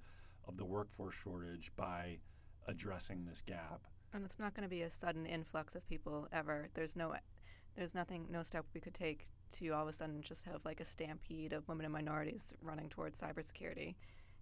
of 0.47 0.57
the 0.57 0.65
workforce 0.65 1.13
shortage 1.15 1.71
by 1.75 2.17
addressing 2.67 3.25
this 3.25 3.41
gap. 3.41 3.81
And 4.13 4.25
it's 4.25 4.39
not 4.39 4.53
going 4.53 4.63
to 4.63 4.69
be 4.69 4.81
a 4.81 4.89
sudden 4.89 5.25
influx 5.25 5.75
of 5.75 5.87
people 5.87 6.27
ever. 6.33 6.67
There's 6.73 6.95
no, 6.95 7.15
there's 7.75 7.95
nothing, 7.95 8.27
no 8.29 8.43
step 8.43 8.65
we 8.73 8.81
could 8.81 8.93
take 8.93 9.25
to 9.53 9.69
all 9.69 9.83
of 9.83 9.87
a 9.87 9.93
sudden 9.93 10.21
just 10.21 10.43
have 10.43 10.63
like 10.65 10.79
a 10.79 10.85
stampede 10.85 11.53
of 11.53 11.67
women 11.67 11.85
and 11.85 11.93
minorities 11.93 12.53
running 12.61 12.89
towards 12.89 13.19
cybersecurity. 13.19 13.95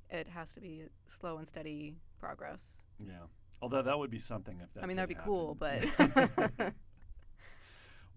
It 0.10 0.28
has 0.28 0.54
to 0.56 0.62
be 0.62 0.84
slow 1.06 1.38
and 1.38 1.48
steady 1.48 1.96
progress. 2.20 2.86
Yeah. 3.00 3.28
Although 3.62 3.84
that 3.84 4.00
would 4.00 4.10
be 4.10 4.20
something 4.20 4.60
if 4.64 4.74
that. 4.74 4.84
I 4.84 4.88
mean, 4.88 4.98
that'd 4.98 5.10
be 5.10 5.22
cool, 5.24 5.56
but 5.56 5.86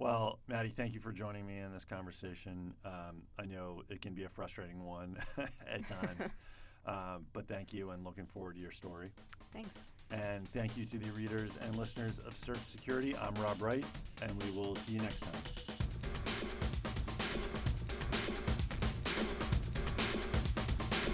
Well, 0.03 0.41
Maddie, 0.49 0.71
thank 0.71 0.95
you 0.95 1.01
for 1.01 1.13
joining 1.13 1.47
me 1.47 1.59
in 1.59 1.73
this 1.73 1.85
conversation. 1.85 2.75
Um, 2.85 3.23
I 3.39 3.45
know 3.45 3.83
it 3.89 4.01
can 4.01 4.15
be 4.15 4.25
a 4.25 4.29
frustrating 4.29 4.85
one 4.85 5.17
at 5.71 5.87
times, 5.87 6.31
um, 6.87 7.27
but 7.33 7.47
thank 7.47 7.73
you 7.73 7.91
and 7.91 8.05
looking 8.05 8.27
forward 8.27 8.55
to 8.55 8.61
your 8.61 8.73
story. 8.73 9.11
thanks. 9.53 9.77
And 10.11 10.47
thank 10.49 10.77
you 10.77 10.85
to 10.85 10.99
the 10.99 11.11
readers 11.13 11.57
and 11.63 11.75
listeners 11.77 12.19
of 12.19 12.37
Search 12.37 12.63
Security. 12.63 13.17
I'm 13.17 13.35
Rob 13.37 13.63
Wright, 13.63 13.85
and 14.23 14.43
we 14.43 14.51
will 14.51 14.77
see 14.77 14.93
you 14.93 15.01
next 15.01 15.21
time. 15.21 15.82